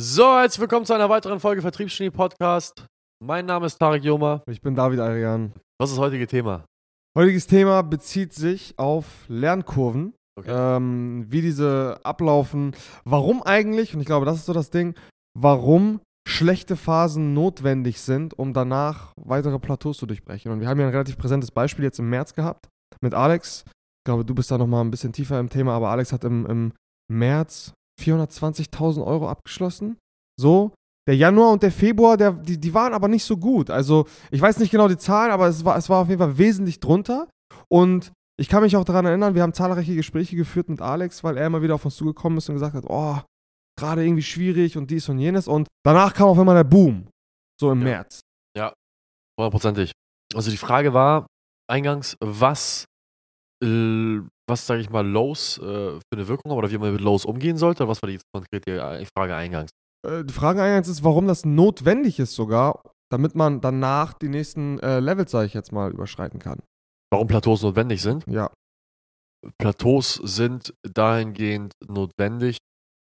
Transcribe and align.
So, 0.00 0.24
herzlich 0.36 0.60
willkommen 0.60 0.84
zu 0.84 0.92
einer 0.92 1.08
weiteren 1.08 1.38
Folge 1.38 1.62
Vertriebsgenie 1.62 2.10
Podcast. 2.10 2.86
Mein 3.24 3.46
Name 3.46 3.66
ist 3.66 3.78
Tarek 3.78 4.02
Joma. 4.02 4.42
Ich 4.48 4.60
bin 4.60 4.74
David 4.74 4.98
Arian. 4.98 5.52
Was 5.78 5.90
ist 5.90 5.96
das 5.96 6.04
heutige 6.04 6.26
Thema? 6.26 6.64
Heutiges 7.16 7.46
Thema 7.46 7.82
bezieht 7.82 8.32
sich 8.32 8.74
auf 8.76 9.06
Lernkurven, 9.28 10.14
Okay. 10.36 10.50
ähm, 10.50 11.26
wie 11.28 11.42
diese 11.42 12.00
ablaufen, 12.02 12.74
warum 13.04 13.40
eigentlich, 13.44 13.94
und 13.94 14.00
ich 14.00 14.06
glaube, 14.06 14.26
das 14.26 14.38
ist 14.38 14.46
so 14.46 14.52
das 14.52 14.70
Ding, 14.70 14.96
warum 15.38 16.00
schlechte 16.26 16.74
Phasen 16.74 17.34
notwendig 17.34 18.00
sind, 18.00 18.36
um 18.36 18.52
danach 18.52 19.12
weitere 19.16 19.60
Plateaus 19.60 19.98
zu 19.98 20.06
durchbrechen. 20.06 20.50
Und 20.50 20.58
wir 20.58 20.66
haben 20.68 20.80
ja 20.80 20.86
ein 20.86 20.92
relativ 20.92 21.16
präsentes 21.16 21.52
Beispiel 21.52 21.84
jetzt 21.84 22.00
im 22.00 22.10
März 22.10 22.34
gehabt 22.34 22.66
mit 23.00 23.14
Alex. 23.14 23.62
Ich 23.68 24.04
glaube, 24.06 24.24
du 24.24 24.34
bist 24.34 24.50
da 24.50 24.58
nochmal 24.58 24.84
ein 24.84 24.90
bisschen 24.90 25.12
tiefer 25.12 25.38
im 25.38 25.50
Thema, 25.50 25.76
aber 25.76 25.90
Alex 25.90 26.12
hat 26.12 26.24
im, 26.24 26.46
im 26.46 26.72
März 27.08 27.72
420.000 28.00 29.04
Euro 29.04 29.28
abgeschlossen. 29.28 29.96
So. 30.38 30.72
Der 31.06 31.16
Januar 31.16 31.52
und 31.52 31.62
der 31.62 31.70
Februar, 31.70 32.16
der, 32.16 32.32
die, 32.32 32.58
die 32.58 32.72
waren 32.72 32.94
aber 32.94 33.08
nicht 33.08 33.24
so 33.24 33.36
gut. 33.36 33.68
Also, 33.68 34.06
ich 34.30 34.40
weiß 34.40 34.58
nicht 34.58 34.70
genau 34.70 34.88
die 34.88 34.96
Zahlen, 34.96 35.32
aber 35.32 35.48
es 35.48 35.62
war, 35.64 35.76
es 35.76 35.90
war 35.90 36.00
auf 36.00 36.08
jeden 36.08 36.18
Fall 36.18 36.38
wesentlich 36.38 36.80
drunter. 36.80 37.28
Und 37.68 38.10
ich 38.40 38.48
kann 38.48 38.62
mich 38.62 38.74
auch 38.76 38.84
daran 38.84 39.04
erinnern, 39.04 39.34
wir 39.34 39.42
haben 39.42 39.52
zahlreiche 39.52 39.94
Gespräche 39.94 40.34
geführt 40.34 40.70
mit 40.70 40.80
Alex, 40.80 41.22
weil 41.22 41.36
er 41.36 41.46
immer 41.46 41.60
wieder 41.60 41.74
auf 41.74 41.84
uns 41.84 41.96
zugekommen 41.96 42.38
ist 42.38 42.48
und 42.48 42.54
gesagt 42.54 42.74
hat, 42.74 42.84
oh, 42.88 43.18
gerade 43.78 44.02
irgendwie 44.04 44.22
schwierig 44.22 44.78
und 44.78 44.90
dies 44.90 45.08
und 45.10 45.18
jenes. 45.18 45.46
Und 45.46 45.68
danach 45.84 46.14
kam 46.14 46.28
auf 46.28 46.38
einmal 46.38 46.54
der 46.56 46.64
Boom. 46.64 47.06
So 47.60 47.70
im 47.70 47.80
Ja. 47.80 47.84
März. 47.84 48.20
Hundertprozentig. 49.38 49.92
Also 50.32 50.50
die 50.52 50.56
Frage 50.56 50.94
war 50.94 51.26
eingangs, 51.68 52.16
was, 52.20 52.84
äh, 53.62 54.20
was 54.48 54.66
sage 54.66 54.80
ich 54.80 54.90
mal, 54.90 55.06
Lows 55.06 55.58
äh, 55.58 55.62
für 55.62 56.00
eine 56.12 56.28
Wirkung 56.28 56.50
haben 56.50 56.58
oder 56.58 56.70
wie 56.70 56.78
man 56.78 56.92
mit 56.92 57.00
Lows 57.00 57.24
umgehen 57.24 57.56
sollte? 57.56 57.88
Was 57.88 58.02
war 58.02 58.08
die 58.08 58.20
konkrete 58.34 58.78
äh, 58.80 59.06
Frage 59.16 59.34
eingangs? 59.34 59.70
Äh, 60.06 60.24
Die 60.24 60.32
Frage 60.32 60.62
eingangs 60.62 60.88
ist, 60.88 61.02
warum 61.04 61.26
das 61.26 61.44
notwendig 61.44 62.18
ist 62.18 62.34
sogar, 62.34 62.82
damit 63.10 63.34
man 63.34 63.60
danach 63.60 64.12
die 64.14 64.28
nächsten 64.28 64.78
äh, 64.80 65.00
Levels, 65.00 65.30
sage 65.30 65.46
ich 65.46 65.54
jetzt 65.54 65.72
mal, 65.72 65.90
überschreiten 65.92 66.38
kann. 66.38 66.60
Warum 67.12 67.26
Plateaus 67.26 67.62
notwendig 67.62 68.02
sind? 68.02 68.26
Ja. 68.26 68.50
Plateaus 69.58 70.14
sind 70.14 70.74
dahingehend 70.82 71.72
notwendig. 71.86 72.58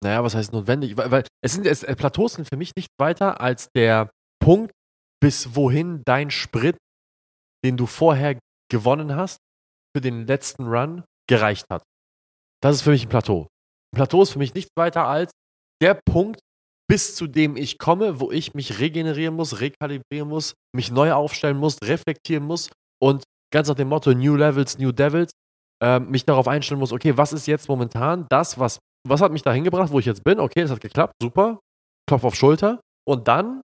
Naja, 0.04 0.22
was 0.22 0.34
heißt 0.34 0.52
notwendig? 0.52 0.96
Weil, 0.96 1.10
weil 1.10 1.24
es 1.44 1.54
sind 1.54 1.66
es, 1.66 1.82
äh, 1.82 1.96
Plateaus 1.96 2.34
sind 2.34 2.48
für 2.48 2.56
mich 2.56 2.72
nicht 2.76 2.88
weiter 2.98 3.40
als 3.40 3.68
der 3.74 4.10
Punkt, 4.42 4.72
bis 5.20 5.56
wohin 5.56 6.02
dein 6.04 6.30
Sprit, 6.30 6.76
den 7.64 7.76
du 7.76 7.86
vorher 7.86 8.38
gewonnen 8.70 9.16
hast, 9.16 9.38
für 9.96 10.00
den 10.00 10.26
letzten 10.26 10.66
Run 10.68 11.02
gereicht 11.28 11.66
hat. 11.70 11.82
Das 12.62 12.76
ist 12.76 12.82
für 12.82 12.90
mich 12.90 13.06
ein 13.06 13.08
Plateau. 13.08 13.46
Ein 13.92 13.96
Plateau 13.96 14.22
ist 14.22 14.30
für 14.30 14.38
mich 14.38 14.54
nichts 14.54 14.70
weiter 14.76 15.06
als 15.06 15.30
der 15.80 15.94
Punkt, 15.94 16.40
bis 16.90 17.14
zu 17.14 17.26
dem 17.26 17.56
ich 17.56 17.78
komme, 17.78 18.18
wo 18.18 18.32
ich 18.32 18.54
mich 18.54 18.80
regenerieren 18.80 19.34
muss, 19.34 19.60
rekalibrieren 19.60 20.28
muss, 20.28 20.54
mich 20.74 20.90
neu 20.90 21.12
aufstellen 21.12 21.58
muss, 21.58 21.78
reflektieren 21.82 22.44
muss 22.44 22.70
und 23.00 23.24
ganz 23.52 23.68
nach 23.68 23.76
dem 23.76 23.88
Motto 23.88 24.12
New 24.12 24.36
Levels, 24.36 24.78
New 24.78 24.92
Devils, 24.92 25.30
ähm, 25.82 26.10
mich 26.10 26.24
darauf 26.24 26.48
einstellen 26.48 26.80
muss, 26.80 26.92
okay, 26.92 27.16
was 27.16 27.32
ist 27.32 27.46
jetzt 27.46 27.68
momentan 27.68 28.26
das, 28.30 28.58
was, 28.58 28.78
was 29.06 29.20
hat 29.20 29.32
mich 29.32 29.42
da 29.42 29.52
hingebracht, 29.52 29.92
wo 29.92 29.98
ich 29.98 30.06
jetzt 30.06 30.24
bin? 30.24 30.40
Okay, 30.40 30.62
das 30.62 30.70
hat 30.70 30.80
geklappt, 30.80 31.14
super, 31.22 31.60
Klopf 32.08 32.24
auf 32.24 32.34
Schulter. 32.34 32.80
Und 33.06 33.28
dann, 33.28 33.60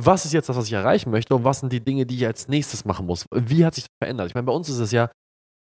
was 0.00 0.24
ist 0.24 0.32
jetzt 0.32 0.48
das, 0.48 0.56
was 0.56 0.66
ich 0.66 0.72
erreichen 0.72 1.10
möchte 1.10 1.34
und 1.34 1.44
was 1.44 1.60
sind 1.60 1.72
die 1.72 1.84
Dinge, 1.84 2.06
die 2.06 2.16
ich 2.16 2.26
als 2.26 2.48
nächstes 2.48 2.84
machen 2.84 3.06
muss? 3.06 3.24
Wie 3.32 3.64
hat 3.64 3.74
sich 3.74 3.84
das 3.84 3.96
verändert? 4.02 4.28
Ich 4.28 4.34
meine, 4.34 4.46
bei 4.46 4.52
uns 4.52 4.68
ist 4.68 4.78
es 4.78 4.90
ja 4.90 5.10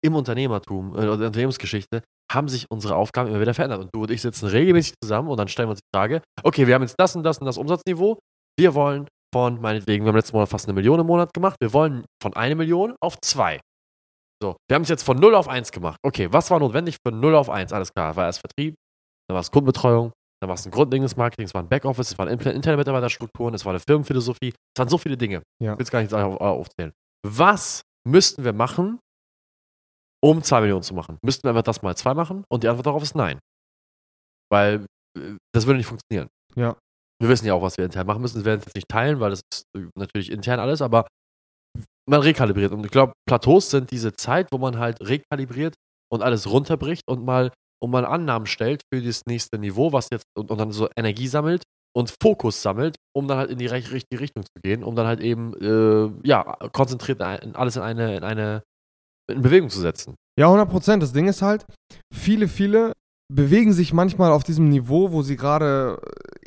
im 0.03 0.15
Unternehmertum, 0.15 0.95
äh, 0.97 1.07
Unternehmensgeschichte, 1.07 2.01
haben 2.31 2.47
sich 2.47 2.65
unsere 2.69 2.95
Aufgaben 2.95 3.29
immer 3.29 3.39
wieder 3.41 3.53
verändert. 3.53 3.79
Und 3.81 3.89
du 3.93 4.01
und 4.03 4.11
ich 4.11 4.21
sitzen 4.21 4.47
regelmäßig 4.47 4.93
zusammen 5.01 5.29
und 5.29 5.37
dann 5.37 5.47
stellen 5.47 5.67
wir 5.69 5.71
uns 5.71 5.79
die 5.79 5.97
Frage, 5.97 6.21
okay, 6.43 6.67
wir 6.67 6.75
haben 6.75 6.81
jetzt 6.81 6.95
das 6.97 7.15
und 7.15 7.23
das 7.23 7.37
und 7.37 7.45
das 7.45 7.57
Umsatzniveau, 7.57 8.17
wir 8.59 8.73
wollen 8.73 9.07
von, 9.33 9.59
meinetwegen, 9.61 10.05
wir 10.05 10.09
haben 10.09 10.15
letzten 10.17 10.35
Monat 10.35 10.49
fast 10.49 10.65
eine 10.67 10.73
Million 10.73 10.99
im 10.99 11.07
Monat 11.07 11.33
gemacht, 11.33 11.55
wir 11.61 11.73
wollen 11.73 12.05
von 12.21 12.33
eine 12.35 12.55
Million 12.55 12.95
auf 13.01 13.17
zwei. 13.21 13.59
So, 14.41 14.57
wir 14.69 14.75
haben 14.75 14.81
es 14.83 14.89
jetzt 14.89 15.03
von 15.03 15.17
0 15.17 15.35
auf 15.35 15.47
1 15.47 15.71
gemacht. 15.71 15.97
Okay, 16.03 16.27
was 16.31 16.51
war 16.51 16.59
notwendig 16.59 16.97
für 17.05 17.13
0 17.13 17.33
auf 17.35 17.49
1? 17.49 17.71
Alles 17.71 17.93
klar, 17.93 18.15
war 18.15 18.25
erst 18.25 18.39
Vertrieb, 18.41 18.75
dann 19.27 19.35
war 19.35 19.41
es 19.41 19.49
Kundenbetreuung, 19.51 20.11
dann 20.41 20.49
war 20.49 20.55
es 20.55 20.65
ein 20.65 20.71
grundlegendes 20.71 21.15
Marketing, 21.15 21.45
es 21.45 21.53
war 21.53 21.63
ein 21.63 21.69
Backoffice, 21.69 22.11
es 22.11 22.17
waren 22.17 22.27
Inter- 22.27 22.53
interne 22.53 22.77
Mitarbeiterstrukturen, 22.77 23.53
es 23.53 23.63
war 23.63 23.71
eine 23.71 23.79
Firmenphilosophie, 23.79 24.49
es 24.49 24.79
waren 24.79 24.89
so 24.89 24.97
viele 24.97 25.15
Dinge. 25.17 25.41
Ja. 25.63 25.73
Ich 25.73 25.79
will 25.79 25.83
es 25.83 25.91
gar 25.91 26.01
nicht 26.01 26.13
auf, 26.13 26.41
aufzählen. 26.41 26.91
Was 27.25 27.81
müssten 28.05 28.43
wir 28.43 28.53
machen, 28.53 28.99
um 30.23 30.41
2 30.41 30.61
Millionen 30.61 30.83
zu 30.83 30.93
machen? 30.93 31.17
Müssten 31.21 31.43
wir 31.43 31.49
einfach 31.49 31.63
das 31.63 31.81
mal 31.81 31.95
2 31.95 32.13
machen? 32.13 32.45
Und 32.49 32.63
die 32.63 32.69
Antwort 32.69 32.87
darauf 32.87 33.03
ist 33.03 33.15
nein. 33.15 33.39
Weil 34.49 34.85
äh, 35.17 35.35
das 35.53 35.65
würde 35.65 35.77
nicht 35.77 35.87
funktionieren. 35.87 36.29
Ja. 36.55 36.77
Wir 37.21 37.29
wissen 37.29 37.45
ja 37.45 37.53
auch, 37.53 37.61
was 37.61 37.77
wir 37.77 37.85
intern 37.85 38.07
machen 38.07 38.21
müssen. 38.21 38.37
Wir 38.37 38.45
werden 38.45 38.59
es 38.59 38.65
jetzt 38.65 38.75
nicht 38.75 38.89
teilen, 38.89 39.19
weil 39.19 39.31
das 39.31 39.41
ist 39.51 39.65
äh, 39.75 39.87
natürlich 39.95 40.31
intern 40.31 40.59
alles, 40.59 40.81
aber 40.81 41.07
man 42.09 42.21
rekalibriert. 42.21 42.71
Und 42.71 42.85
ich 42.85 42.91
glaube, 42.91 43.13
Plateaus 43.27 43.69
sind 43.69 43.91
diese 43.91 44.13
Zeit, 44.13 44.47
wo 44.51 44.57
man 44.57 44.79
halt 44.79 44.99
rekalibriert 45.01 45.75
und 46.11 46.21
alles 46.21 46.49
runterbricht 46.49 47.03
und 47.07 47.23
mal, 47.25 47.51
und 47.81 47.91
mal 47.91 48.05
Annahmen 48.05 48.45
stellt 48.45 48.81
für 48.93 49.01
das 49.01 49.21
nächste 49.25 49.57
Niveau, 49.57 49.91
was 49.91 50.07
jetzt 50.11 50.25
und, 50.37 50.51
und 50.51 50.57
dann 50.57 50.71
so 50.71 50.89
Energie 50.97 51.27
sammelt 51.27 51.63
und 51.95 52.15
Fokus 52.21 52.61
sammelt, 52.61 52.95
um 53.15 53.27
dann 53.27 53.37
halt 53.37 53.51
in 53.51 53.57
die 53.57 53.67
richtige 53.67 54.19
Richtung 54.19 54.43
zu 54.43 54.61
gehen, 54.61 54.83
um 54.83 54.95
dann 54.95 55.05
halt 55.05 55.19
eben, 55.19 55.53
äh, 55.61 56.27
ja, 56.27 56.43
konzentriert 56.71 57.21
alles 57.21 57.75
in 57.75 57.81
eine, 57.81 58.17
in 58.17 58.23
eine 58.23 58.63
in 59.31 59.41
Bewegung 59.41 59.69
zu 59.69 59.79
setzen. 59.79 60.15
Ja, 60.39 60.47
100 60.47 60.69
Prozent. 60.69 61.03
Das 61.03 61.13
Ding 61.13 61.27
ist 61.27 61.41
halt, 61.41 61.65
viele, 62.13 62.47
viele 62.47 62.93
bewegen 63.33 63.73
sich 63.73 63.93
manchmal 63.93 64.31
auf 64.31 64.43
diesem 64.43 64.69
Niveau, 64.69 65.11
wo 65.11 65.21
sie 65.21 65.35
gerade 65.37 65.99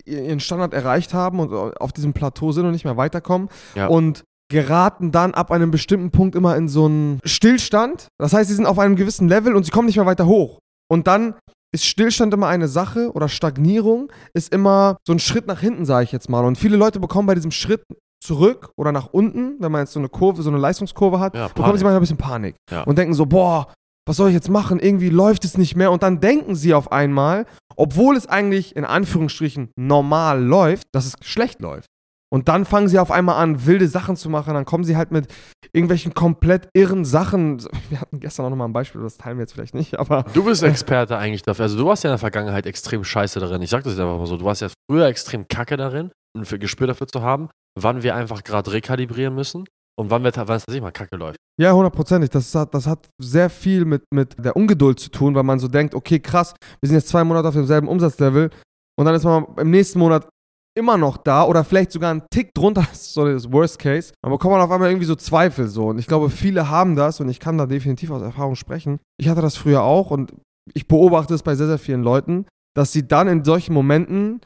äh, 0.07 0.27
ihren 0.27 0.41
Standard 0.41 0.73
erreicht 0.75 1.15
haben 1.15 1.41
und 1.41 1.53
auf 1.81 1.93
diesem 1.93 2.13
Plateau 2.13 2.53
sind 2.53 2.65
und 2.67 2.73
nicht 2.73 2.85
mehr 2.85 2.97
weiterkommen 2.97 3.49
Ja. 3.75 3.87
und 3.89 4.25
geraten 4.53 5.11
dann 5.11 5.35
ab 5.35 5.51
einem 5.51 5.71
bestimmten 5.73 6.11
Punkt 6.13 6.37
immer 6.37 6.57
in 6.57 6.69
so 6.69 6.85
einen 6.85 7.19
Stillstand. 7.25 8.07
Das 8.19 8.33
heißt, 8.33 8.49
sie 8.49 8.55
sind 8.55 8.67
auf 8.67 8.79
einem 8.79 8.95
gewissen 8.95 9.29
Level 9.29 9.57
und 9.57 9.65
sie 9.65 9.73
kommen 9.73 9.87
nicht 9.87 9.97
mehr 9.97 10.07
weiter 10.07 10.27
hoch. 10.27 10.59
Und 10.89 11.09
dann 11.09 11.35
ist 11.75 11.85
Stillstand 11.85 12.33
immer 12.33 12.47
eine 12.47 12.69
Sache 12.69 13.11
oder 13.13 13.29
Stagnierung 13.29 14.13
ist 14.35 14.53
immer 14.53 14.99
so 15.07 15.13
ein 15.13 15.19
Schritt 15.19 15.49
nach 15.49 15.61
hinten, 15.61 15.85
sage 15.85 16.05
ich 16.05 16.13
jetzt 16.13 16.29
mal. 16.29 16.45
Und 16.45 16.57
viele 16.59 16.77
Leute 16.77 17.01
bekommen 17.01 17.27
bei 17.27 17.35
diesem 17.35 17.51
Schritt 17.51 17.83
zurück 18.27 18.71
oder 18.77 18.93
nach 18.93 19.07
unten, 19.13 19.57
wenn 19.61 19.73
man 19.73 19.83
jetzt 19.83 19.93
so 19.93 19.99
eine 20.01 20.09
Kurve, 20.09 20.43
so 20.43 20.51
eine 20.51 20.59
Leistungskurve 20.59 21.21
hat, 21.21 21.35
Ja, 21.35 21.49
bekommen 21.49 21.79
sie 21.79 21.85
manchmal 21.85 21.97
ein 21.97 22.01
bisschen 22.01 22.17
Panik 22.19 22.57
Ja. 22.71 22.83
und 22.83 22.99
denken 22.99 23.15
so, 23.15 23.27
boah, 23.27 23.73
was 24.09 24.17
soll 24.17 24.29
ich 24.29 24.35
jetzt 24.35 24.49
machen? 24.51 24.79
Irgendwie 24.79 25.09
läuft 25.11 25.45
es 25.45 25.59
nicht 25.59 25.75
mehr. 25.75 25.91
Und 25.91 26.03
dann 26.05 26.21
denken 26.21 26.55
sie 26.55 26.75
auf 26.75 26.93
einmal, 26.93 27.45
obwohl 27.77 28.17
es 28.17 28.27
eigentlich 28.29 28.77
in 28.77 28.85
Anführungsstrichen 28.85 29.71
normal 29.77 30.43
läuft, 30.43 30.85
dass 30.93 31.07
es 31.07 31.15
schlecht 31.23 31.61
läuft. 31.61 31.87
Und 32.33 32.49
dann 32.49 32.65
fangen 32.65 32.89
sie 32.89 32.99
auf 32.99 33.11
einmal 33.13 33.41
an, 33.43 33.67
wilde 33.67 33.87
Sachen 33.89 34.17
zu 34.17 34.29
machen. 34.29 34.55
Dann 34.55 34.65
kommen 34.65 34.83
sie 34.85 34.97
halt 34.97 35.11
mit 35.13 35.29
irgendwelchen 35.73 36.13
komplett 36.13 36.69
irren 36.75 37.05
Sachen. 37.05 37.61
Wir 37.89 38.01
hatten 38.01 38.19
gestern 38.21 38.47
auch 38.47 38.51
nochmal 38.51 38.69
ein 38.69 38.73
Beispiel, 38.73 39.01
das 39.01 39.17
teilen 39.17 39.39
wir 39.39 39.43
jetzt 39.43 39.53
vielleicht 39.53 39.75
nicht, 39.75 39.99
aber 39.99 40.25
Du 40.35 40.45
bist 40.45 40.63
Experte 40.65 41.17
eigentlich 41.19 41.43
dafür. 41.43 41.65
Also 41.65 41.77
du 41.79 41.87
warst 41.87 42.03
ja 42.05 42.11
in 42.11 42.13
der 42.13 42.19
Vergangenheit 42.19 42.67
extrem 42.67 43.05
scheiße 43.05 43.39
darin. 43.41 43.63
Ich 43.63 43.71
sag 43.71 43.85
das 43.85 43.93
jetzt 43.95 44.01
einfach 44.01 44.19
mal 44.19 44.27
so. 44.27 44.37
Du 44.37 44.45
warst 44.45 44.61
ja 44.61 44.69
früher 44.91 45.07
extrem 45.07 45.47
kacke 45.49 45.77
darin, 45.77 46.11
ein 46.37 46.61
Gespür 46.61 46.87
dafür 46.87 47.07
zu 47.07 47.23
haben, 47.23 47.49
wann 47.79 48.03
wir 48.03 48.15
einfach 48.15 48.45
gerade 48.45 48.73
rekalibrieren 48.73 49.35
müssen 49.35 49.65
und 49.99 50.11
wann, 50.11 50.25
wir, 50.25 50.33
wann 50.35 50.57
es 50.57 50.63
tatsächlich 50.65 50.83
mal 50.83 50.93
kacke 50.93 51.17
läuft. 51.17 51.37
Ja, 51.61 51.73
hundertprozentig. 51.73 52.31
Das 52.31 52.55
hat, 52.55 52.75
das 52.75 52.87
hat 52.87 53.09
sehr 53.19 53.49
viel 53.49 53.85
mit, 53.85 54.05
mit 54.13 54.37
der 54.43 54.57
Ungeduld 54.57 55.01
zu 55.01 55.11
tun, 55.11 55.35
weil 55.35 55.43
man 55.43 55.59
so 55.59 55.69
denkt, 55.69 55.95
okay, 55.95 56.21
krass, 56.21 56.55
wir 56.81 56.89
sind 56.89 56.97
jetzt 56.97 57.09
zwei 57.09 57.25
Monate 57.25 57.49
auf 57.49 57.55
demselben 57.55 57.89
Umsatzlevel 57.89 58.51
und 58.99 59.05
dann 59.05 59.15
ist 59.15 59.25
man 59.25 59.47
im 59.57 59.71
nächsten 59.71 59.99
Monat 59.99 60.29
immer 60.77 60.99
noch 60.99 61.17
da 61.17 61.45
oder 61.45 61.65
vielleicht 61.65 61.91
sogar 61.91 62.11
einen 62.11 62.23
Tick 62.31 62.53
drunter, 62.55 62.87
so 62.93 63.25
das 63.25 63.51
Worst 63.51 63.79
Case. 63.79 64.13
Aber 64.23 64.37
bekommt 64.37 64.53
man 64.53 64.61
auf 64.61 64.71
einmal 64.71 64.91
irgendwie 64.91 65.07
so 65.07 65.17
Zweifel 65.17 65.69
so. 65.69 65.87
Und 65.87 65.99
ich 65.99 66.07
glaube, 66.07 66.31
viele 66.31 66.69
haben 66.69 66.97
das 66.97 67.21
und 67.21 67.29
ich 67.29 67.41
kann 67.41 67.57
da 67.57 67.67
definitiv 67.67 68.11
aus 68.11 68.23
Erfahrung 68.23 68.55
sprechen. 68.55 68.99
Ich 69.19 69.29
hatte 69.29 69.41
das 69.41 69.57
früher 69.57 69.83
auch 69.83 70.11
und 70.11 70.35
ich 70.75 70.87
beobachte 70.87 71.35
es 71.35 71.43
bei 71.43 71.55
sehr, 71.55 71.69
sehr 71.69 71.79
vielen 71.79 72.03
Leuten, 72.03 72.47
dass 72.77 72.93
sie 72.93 73.09
dann 73.09 73.29
in 73.29 73.45
solchen 73.45 73.73
Momenten 73.73 74.41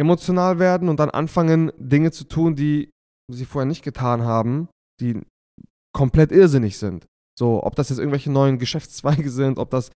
emotional 0.00 0.58
werden 0.58 0.88
und 0.88 0.98
dann 0.98 1.10
anfangen, 1.10 1.70
Dinge 1.76 2.10
zu 2.10 2.24
tun, 2.24 2.56
die 2.56 2.90
sie 3.30 3.44
vorher 3.44 3.66
nicht 3.66 3.84
getan 3.84 4.22
haben, 4.22 4.68
die 5.00 5.20
komplett 5.94 6.32
irrsinnig 6.32 6.78
sind. 6.78 7.06
So, 7.38 7.62
ob 7.62 7.76
das 7.76 7.90
jetzt 7.90 7.98
irgendwelche 7.98 8.30
neuen 8.30 8.58
Geschäftszweige 8.58 9.30
sind, 9.30 9.58
ob 9.58 9.70
das 9.70 9.90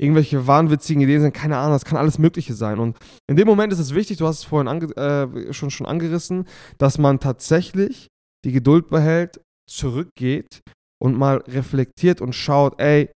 irgendwelche 0.00 0.48
wahnwitzigen 0.48 1.02
Ideen 1.02 1.20
sind, 1.20 1.34
keine 1.34 1.56
Ahnung, 1.56 1.72
das 1.72 1.84
kann 1.84 1.98
alles 1.98 2.18
Mögliche 2.18 2.54
sein. 2.54 2.80
Und 2.80 2.98
in 3.30 3.36
dem 3.36 3.46
Moment 3.46 3.72
ist 3.72 3.78
es 3.78 3.94
wichtig, 3.94 4.18
du 4.18 4.26
hast 4.26 4.38
es 4.38 4.44
vorhin 4.44 4.90
äh, 4.96 5.52
schon, 5.52 5.70
schon 5.70 5.86
angerissen, 5.86 6.48
dass 6.78 6.98
man 6.98 7.20
tatsächlich 7.20 8.08
die 8.44 8.52
Geduld 8.52 8.88
behält, 8.90 9.40
zurückgeht 9.70 10.62
und 11.00 11.16
mal 11.16 11.38
reflektiert 11.46 12.20
und 12.20 12.34
schaut, 12.34 12.80
ey, 12.80 13.10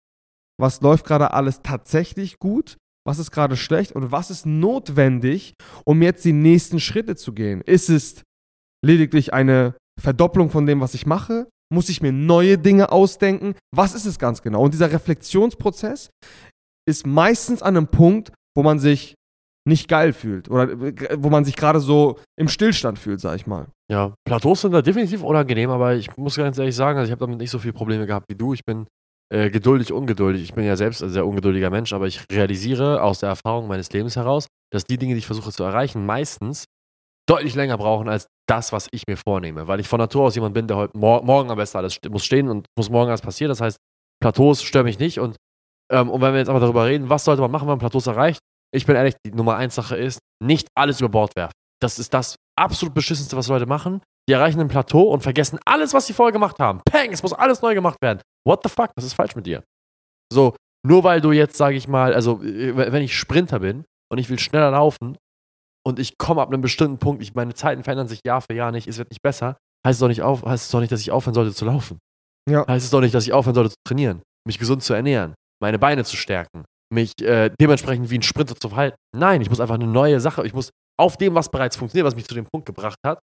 was 0.60 0.80
läuft 0.80 1.04
gerade 1.04 1.32
alles 1.32 1.62
tatsächlich 1.62 2.38
gut, 2.38 2.76
was 3.08 3.18
ist 3.18 3.30
gerade 3.30 3.56
schlecht 3.56 3.92
und 3.92 4.12
was 4.12 4.30
ist 4.30 4.44
notwendig, 4.44 5.54
um 5.86 6.02
jetzt 6.02 6.26
die 6.26 6.34
nächsten 6.34 6.78
Schritte 6.78 7.16
zu 7.16 7.32
gehen. 7.32 7.62
Ist 7.62 7.88
es 7.88 8.22
lediglich 8.84 9.32
eine 9.32 9.74
Verdopplung 9.98 10.50
von 10.50 10.66
dem, 10.66 10.82
was 10.82 10.92
ich 10.92 11.06
mache? 11.06 11.48
Muss 11.72 11.88
ich 11.88 12.02
mir 12.02 12.12
neue 12.12 12.58
Dinge 12.58 12.92
ausdenken? 12.92 13.54
Was 13.74 13.94
ist 13.94 14.04
es 14.04 14.18
ganz 14.18 14.42
genau? 14.42 14.62
Und 14.62 14.74
dieser 14.74 14.92
Reflexionsprozess 14.92 16.10
ist 16.86 17.06
meistens 17.06 17.62
an 17.62 17.78
einem 17.78 17.88
Punkt, 17.88 18.30
wo 18.54 18.62
man 18.62 18.78
sich 18.78 19.14
nicht 19.66 19.88
geil 19.88 20.12
fühlt. 20.12 20.50
Oder 20.50 20.70
äh, 20.70 21.16
wo 21.18 21.30
man 21.30 21.46
sich 21.46 21.56
gerade 21.56 21.80
so 21.80 22.18
im 22.38 22.48
Stillstand 22.48 22.98
fühlt, 22.98 23.20
sag 23.20 23.36
ich 23.36 23.46
mal. 23.46 23.68
Ja, 23.90 24.12
Plateaus 24.26 24.60
sind 24.60 24.72
da 24.72 24.82
definitiv 24.82 25.22
unangenehm, 25.22 25.70
aber 25.70 25.94
ich 25.94 26.14
muss 26.18 26.36
ganz 26.36 26.58
ehrlich 26.58 26.76
sagen, 26.76 26.98
also 26.98 27.06
ich 27.08 27.12
habe 27.12 27.24
damit 27.24 27.38
nicht 27.38 27.50
so 27.50 27.58
viele 27.58 27.72
Probleme 27.72 28.06
gehabt 28.06 28.26
wie 28.28 28.36
du. 28.36 28.52
Ich 28.52 28.66
bin 28.66 28.86
äh, 29.30 29.50
geduldig, 29.50 29.92
ungeduldig. 29.92 30.42
Ich 30.42 30.54
bin 30.54 30.64
ja 30.64 30.76
selbst 30.76 31.02
ein 31.02 31.10
sehr 31.10 31.26
ungeduldiger 31.26 31.70
Mensch, 31.70 31.92
aber 31.92 32.06
ich 32.06 32.24
realisiere 32.30 33.02
aus 33.02 33.20
der 33.20 33.28
Erfahrung 33.28 33.68
meines 33.68 33.92
Lebens 33.92 34.16
heraus, 34.16 34.46
dass 34.72 34.84
die 34.84 34.98
Dinge, 34.98 35.14
die 35.14 35.18
ich 35.18 35.26
versuche 35.26 35.52
zu 35.52 35.64
erreichen, 35.64 36.06
meistens 36.06 36.64
deutlich 37.28 37.54
länger 37.54 37.76
brauchen 37.76 38.08
als 38.08 38.26
das, 38.48 38.72
was 38.72 38.88
ich 38.90 39.02
mir 39.06 39.16
vornehme. 39.16 39.68
Weil 39.68 39.80
ich 39.80 39.88
von 39.88 39.98
Natur 39.98 40.24
aus 40.24 40.34
jemand 40.34 40.54
bin, 40.54 40.66
der 40.66 40.78
heute 40.78 40.96
mor 40.96 41.22
morgen 41.22 41.50
am 41.50 41.58
besten 41.58 41.76
alles 41.76 41.98
muss 42.08 42.24
stehen 42.24 42.48
und 42.48 42.66
muss 42.76 42.88
morgen 42.88 43.10
alles 43.10 43.20
passieren. 43.20 43.50
Das 43.50 43.60
heißt, 43.60 43.76
Plateaus 44.20 44.62
stören 44.62 44.86
mich 44.86 44.98
nicht. 44.98 45.20
Und, 45.20 45.36
ähm, 45.92 46.08
und 46.08 46.20
wenn 46.22 46.32
wir 46.32 46.38
jetzt 46.38 46.48
aber 46.48 46.60
darüber 46.60 46.86
reden, 46.86 47.10
was 47.10 47.24
sollte 47.24 47.42
man 47.42 47.50
machen, 47.50 47.66
wenn 47.66 47.72
man 47.72 47.78
Plateaus 47.78 48.06
erreicht? 48.06 48.40
Ich 48.74 48.86
bin 48.86 48.96
ehrlich, 48.96 49.14
die 49.24 49.32
Nummer 49.32 49.56
eins 49.56 49.74
Sache 49.74 49.96
ist, 49.96 50.20
nicht 50.42 50.68
alles 50.74 51.00
über 51.00 51.08
Bord 51.08 51.36
werfen. 51.36 51.52
Das 51.80 51.98
ist 51.98 52.12
das 52.12 52.36
absolut 52.58 52.94
beschissenste, 52.94 53.36
was 53.36 53.48
Leute 53.48 53.66
machen. 53.66 54.00
Die 54.28 54.32
erreichen 54.32 54.60
ein 54.60 54.68
Plateau 54.68 55.04
und 55.04 55.22
vergessen 55.22 55.58
alles, 55.64 55.94
was 55.94 56.06
sie 56.06 56.12
vorher 56.12 56.32
gemacht 56.32 56.58
haben. 56.58 56.80
Peng, 56.84 57.12
es 57.12 57.22
muss 57.22 57.32
alles 57.32 57.62
neu 57.62 57.74
gemacht 57.74 57.96
werden. 58.02 58.20
What 58.46 58.60
the 58.62 58.68
fuck? 58.68 58.90
Was 58.94 59.04
ist 59.04 59.14
falsch 59.14 59.34
mit 59.34 59.46
dir? 59.46 59.64
So, 60.30 60.54
nur 60.86 61.02
weil 61.02 61.22
du 61.22 61.32
jetzt, 61.32 61.56
sage 61.56 61.76
ich 61.76 61.88
mal, 61.88 62.12
also 62.12 62.42
äh, 62.42 62.76
wenn 62.76 63.02
ich 63.02 63.16
Sprinter 63.16 63.60
bin 63.60 63.84
und 64.12 64.18
ich 64.18 64.28
will 64.28 64.38
schneller 64.38 64.70
laufen 64.70 65.16
und 65.86 65.98
ich 65.98 66.18
komme 66.18 66.42
ab 66.42 66.48
einem 66.48 66.60
bestimmten 66.60 66.98
Punkt, 66.98 67.22
ich, 67.22 67.34
meine 67.34 67.54
Zeiten 67.54 67.82
verändern 67.82 68.08
sich 68.08 68.20
Jahr 68.26 68.42
für 68.42 68.54
Jahr 68.54 68.70
nicht, 68.70 68.86
es 68.86 68.98
wird 68.98 69.10
nicht 69.10 69.22
besser, 69.22 69.56
heißt 69.86 69.96
es 69.96 70.00
doch 70.00 70.08
nicht, 70.08 70.20
auf, 70.20 70.44
heißt 70.44 70.66
es 70.66 70.70
doch 70.70 70.80
nicht 70.80 70.92
dass 70.92 71.00
ich 71.00 71.10
aufhören 71.10 71.34
sollte 71.34 71.54
zu 71.54 71.64
laufen. 71.64 71.98
Ja. 72.50 72.66
Heißt 72.66 72.84
es 72.84 72.90
doch 72.90 73.00
nicht, 73.00 73.14
dass 73.14 73.26
ich 73.26 73.32
aufhören 73.32 73.54
sollte 73.54 73.70
zu 73.70 73.76
trainieren, 73.86 74.20
mich 74.46 74.58
gesund 74.58 74.82
zu 74.82 74.92
ernähren, 74.92 75.34
meine 75.62 75.78
Beine 75.78 76.04
zu 76.04 76.16
stärken, 76.16 76.64
mich 76.92 77.12
äh, 77.22 77.50
dementsprechend 77.58 78.10
wie 78.10 78.18
ein 78.18 78.22
Sprinter 78.22 78.56
zu 78.56 78.68
verhalten. 78.68 78.96
Nein, 79.16 79.40
ich 79.40 79.48
muss 79.48 79.60
einfach 79.60 79.76
eine 79.76 79.86
neue 79.86 80.20
Sache, 80.20 80.46
ich 80.46 80.52
muss 80.52 80.68
auf 81.00 81.16
dem, 81.16 81.34
was 81.34 81.50
bereits 81.50 81.76
funktioniert, 81.76 82.06
was 82.06 82.14
mich 82.14 82.26
zu 82.26 82.34
dem 82.34 82.46
Punkt 82.46 82.66
gebracht 82.66 82.98
hat, 83.06 83.20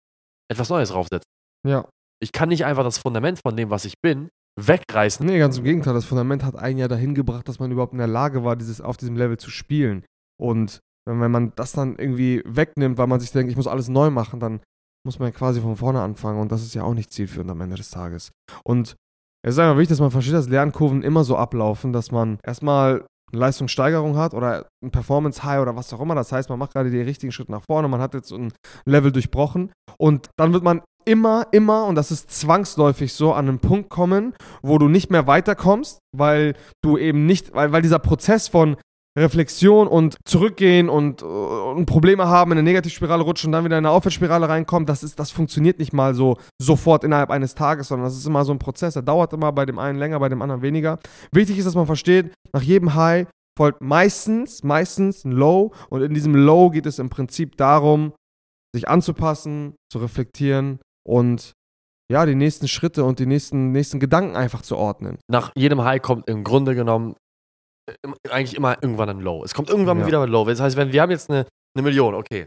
etwas 0.51 0.69
Neues 0.69 0.91
draufsetzen. 0.91 1.31
Ja. 1.67 1.89
Ich 2.23 2.33
kann 2.33 2.51
nicht 2.51 2.65
einfach 2.65 2.85
das 2.85 2.99
Fundament 2.99 3.41
von 3.41 3.57
dem, 3.57 3.71
was 3.71 3.85
ich 3.85 3.95
bin, 4.03 4.29
wegreißen. 4.61 5.25
Nee, 5.25 5.39
ganz 5.39 5.59
im 5.59 5.65
Gegenteil. 5.65 5.95
Das 5.95 6.05
Fundament 6.05 6.45
hat 6.45 6.57
einen 6.57 6.79
ja 6.79 6.89
dahin 6.89 7.15
gebracht, 7.15 7.49
dass 7.49 7.59
man 7.59 7.71
überhaupt 7.71 7.93
in 7.93 7.99
der 7.99 8.07
Lage 8.07 8.45
war, 8.45 8.57
dieses, 8.57 8.81
auf 8.81 8.97
diesem 8.97 9.17
Level 9.17 9.39
zu 9.39 9.51
spielen. 9.51 10.05
Und 10.39 10.81
wenn, 11.07 11.21
wenn 11.21 11.31
man 11.31 11.53
das 11.57 11.73
dann 11.73 11.97
irgendwie 11.97 12.43
wegnimmt, 12.45 12.99
weil 12.99 13.07
man 13.07 13.21
sich 13.21 13.33
denkt, 13.33 13.51
ich 13.51 13.57
muss 13.57 13.67
alles 13.67 13.89
neu 13.89 14.11
machen, 14.11 14.41
dann 14.41 14.61
muss 15.07 15.19
man 15.19 15.29
ja 15.29 15.37
quasi 15.37 15.61
von 15.61 15.77
vorne 15.77 16.03
anfangen. 16.03 16.41
Und 16.41 16.53
das 16.53 16.63
ist 16.63 16.75
ja 16.75 16.83
auch 16.83 16.95
nicht 16.95 17.13
zielführend 17.13 17.51
am 17.51 17.61
Ende 17.61 17.77
des 17.77 17.91
Tages. 17.91 18.33
Und 18.65 18.97
es 19.43 19.55
ist 19.55 19.59
einfach 19.59 19.79
wichtig, 19.79 19.91
dass 19.91 20.01
man 20.01 20.11
versteht, 20.11 20.35
dass 20.35 20.49
Lernkurven 20.49 21.03
immer 21.03 21.25
so 21.25 21.37
ablaufen, 21.37 21.93
dass 21.95 22.13
man 22.13 22.39
erstmal 22.43 23.07
eine 23.33 23.41
Leistungssteigerung 23.41 24.17
hat 24.17 24.35
oder 24.35 24.67
ein 24.85 24.91
Performance 24.91 25.43
High 25.43 25.61
oder 25.61 25.77
was 25.77 25.93
auch 25.93 26.01
immer. 26.01 26.15
Das 26.15 26.33
heißt, 26.33 26.49
man 26.49 26.59
macht 26.59 26.73
gerade 26.73 26.91
die 26.91 27.01
richtigen 27.01 27.33
Schritte 27.33 27.53
nach 27.53 27.63
vorne, 27.69 27.89
man 27.89 28.01
hat 28.01 28.15
jetzt 28.15 28.33
ein 28.33 28.53
Level 28.85 29.13
durchbrochen 29.13 29.73
und 29.99 30.29
dann 30.37 30.53
wird 30.53 30.65
man 30.65 30.83
immer, 31.05 31.47
immer, 31.51 31.87
und 31.87 31.95
das 31.95 32.11
ist 32.11 32.31
zwangsläufig 32.31 33.13
so, 33.13 33.33
an 33.33 33.49
einen 33.49 33.59
Punkt 33.59 33.89
kommen, 33.89 34.35
wo 34.63 34.79
du 34.79 34.89
nicht 34.89 35.11
mehr 35.11 35.27
weiterkommst, 35.27 35.99
weil 36.17 36.55
du 36.83 36.99
eben 36.99 37.27
nicht, 37.27 37.55
weil, 37.55 37.73
weil 37.73 37.83
dieser 37.83 37.99
Prozess 37.99 38.49
von 38.49 38.77
Reflexion 39.19 39.89
und 39.89 40.17
zurückgehen 40.25 40.89
und, 40.89 41.23
und 41.23 41.87
Probleme 41.87 42.29
haben, 42.29 42.53
in 42.53 42.59
eine 42.59 42.65
Negativspirale 42.65 43.23
rutschen 43.23 43.49
und 43.49 43.53
dann 43.53 43.65
wieder 43.65 43.77
in 43.77 43.85
eine 43.85 43.95
Aufwärtsspirale 43.95 44.49
reinkommen, 44.49 44.87
das, 44.87 45.03
ist, 45.03 45.19
das 45.19 45.31
funktioniert 45.33 45.79
nicht 45.79 45.93
mal 45.93 46.15
so 46.15 46.37
sofort 46.63 47.03
innerhalb 47.03 47.31
eines 47.31 47.55
Tages, 47.55 47.89
sondern 47.89 48.07
das 48.07 48.17
ist 48.17 48.27
immer 48.27 48.45
so 48.45 48.53
ein 48.53 48.61
Prozess, 48.61 48.95
der 48.95 49.03
dauert 49.03 49.33
immer 49.33 49.51
bei 49.53 49.67
dem 49.67 49.79
einen 49.79 49.99
länger, 49.99 50.21
bei 50.21 50.29
dem 50.29 50.43
anderen 50.43 50.63
weniger. 50.63 50.99
Wichtig 51.33 51.59
ist, 51.59 51.65
dass 51.65 51.75
man 51.75 51.87
versteht, 51.87 52.33
nach 52.53 52.63
jedem 52.63 52.95
High 52.95 53.27
folgt 53.59 53.81
meistens, 53.81 54.63
meistens 54.63 55.25
ein 55.25 55.33
Low 55.33 55.73
und 55.89 56.03
in 56.03 56.15
diesem 56.15 56.35
Low 56.35 56.71
geht 56.71 56.87
es 56.87 57.01
im 57.01 57.11
Prinzip 57.11 57.57
darum, 57.57 58.13
sich 58.73 58.89
anzupassen, 58.89 59.75
zu 59.93 59.99
reflektieren 59.99 60.79
und 61.05 61.53
ja, 62.11 62.27
die 62.27 62.35
nächsten 62.35 62.69
Schritte 62.69 63.05
und 63.05 63.19
die 63.19 63.27
nächsten, 63.27 63.73
nächsten 63.73 64.01
Gedanken 64.01 64.37
einfach 64.37 64.63
zu 64.63 64.77
ordnen. 64.77 65.19
Nach 65.29 65.53
jedem 65.57 65.83
High 65.83 66.03
kommt 66.03 66.29
im 66.29 66.43
Grunde 66.43 66.75
genommen 66.75 67.15
eigentlich 68.29 68.57
immer 68.57 68.83
irgendwann 68.83 69.09
ein 69.11 69.21
Low. 69.21 69.45
Es 69.45 69.55
kommt 69.55 69.71
irgendwann 69.71 70.01
Ja. 70.01 70.07
wieder 70.07 70.23
ein 70.23 70.29
Low. 70.31 70.45
Das 70.45 70.61
heißt, 70.61 70.77
wenn 70.77 70.93
wir 70.93 71.03
haben 71.03 71.11
jetzt 71.11 71.31
eine, 71.31 71.47
eine 71.77 71.83
Million, 71.83 72.15
okay. 72.15 72.47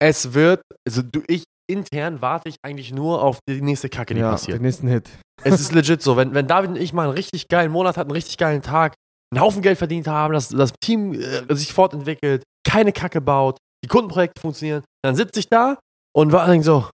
Es 0.00 0.34
wird, 0.34 0.60
also 0.86 1.02
du, 1.02 1.22
ich 1.26 1.44
intern 1.70 2.20
warte 2.20 2.48
ich 2.48 2.56
eigentlich 2.62 2.92
nur 2.92 3.22
auf 3.22 3.38
die 3.48 3.60
nächste 3.60 3.88
Kacke, 3.88 4.14
die 4.14 4.20
ja, 4.20 4.30
passiert. 4.32 4.58
den 4.58 4.62
nächsten 4.62 4.88
Hit. 4.88 5.08
Es 5.42 5.60
ist 5.60 5.72
legit 5.72 6.02
so, 6.02 6.16
wenn, 6.16 6.34
wenn 6.34 6.46
David 6.46 6.70
und 6.70 6.76
ich 6.76 6.92
mal 6.92 7.04
einen 7.04 7.12
richtig 7.12 7.48
geilen 7.48 7.72
Monat 7.72 7.96
hatten, 7.96 8.10
einen 8.10 8.16
richtig 8.16 8.36
geilen 8.38 8.62
Tag, 8.62 8.94
einen 9.32 9.40
Haufen 9.40 9.62
Geld 9.62 9.78
verdient 9.78 10.06
haben, 10.06 10.32
das, 10.34 10.48
das 10.50 10.72
Team 10.80 11.14
äh, 11.14 11.54
sich 11.54 11.72
fortentwickelt, 11.72 12.42
keine 12.64 12.92
Kacke 12.92 13.20
baut, 13.20 13.58
die 13.84 13.88
Kundenprojekte 13.88 14.40
funktionieren, 14.40 14.84
dann 15.02 15.16
sitze 15.16 15.40
ich 15.40 15.48
da 15.48 15.78
und 16.14 16.30
war 16.32 16.46
denke 16.46 16.64
so, 16.64 16.88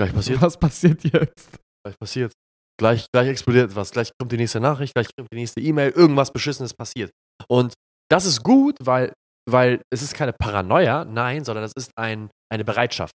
gleich 0.00 0.14
passiert, 0.14 0.40
Was 0.40 0.56
passiert 0.56 1.02
jetzt? 1.04 1.58
gleich 1.84 1.98
passiert. 1.98 2.32
Gleich, 2.80 3.06
gleich 3.12 3.28
explodiert 3.28 3.76
was, 3.76 3.90
gleich 3.90 4.10
kommt 4.18 4.32
die 4.32 4.38
nächste 4.38 4.58
Nachricht, 4.58 4.94
gleich 4.94 5.08
kommt 5.14 5.28
die 5.30 5.36
nächste 5.36 5.60
E-Mail, 5.60 5.90
irgendwas 5.90 6.32
Beschissenes 6.32 6.72
passiert. 6.72 7.10
Und 7.46 7.74
das 8.10 8.24
ist 8.24 8.42
gut, 8.42 8.76
weil, 8.80 9.12
weil 9.46 9.82
es 9.92 10.00
ist 10.00 10.14
keine 10.14 10.32
Paranoia, 10.32 11.04
nein, 11.04 11.44
sondern 11.44 11.62
das 11.62 11.72
ist 11.76 11.90
ein, 11.98 12.30
eine 12.50 12.64
Bereitschaft. 12.64 13.12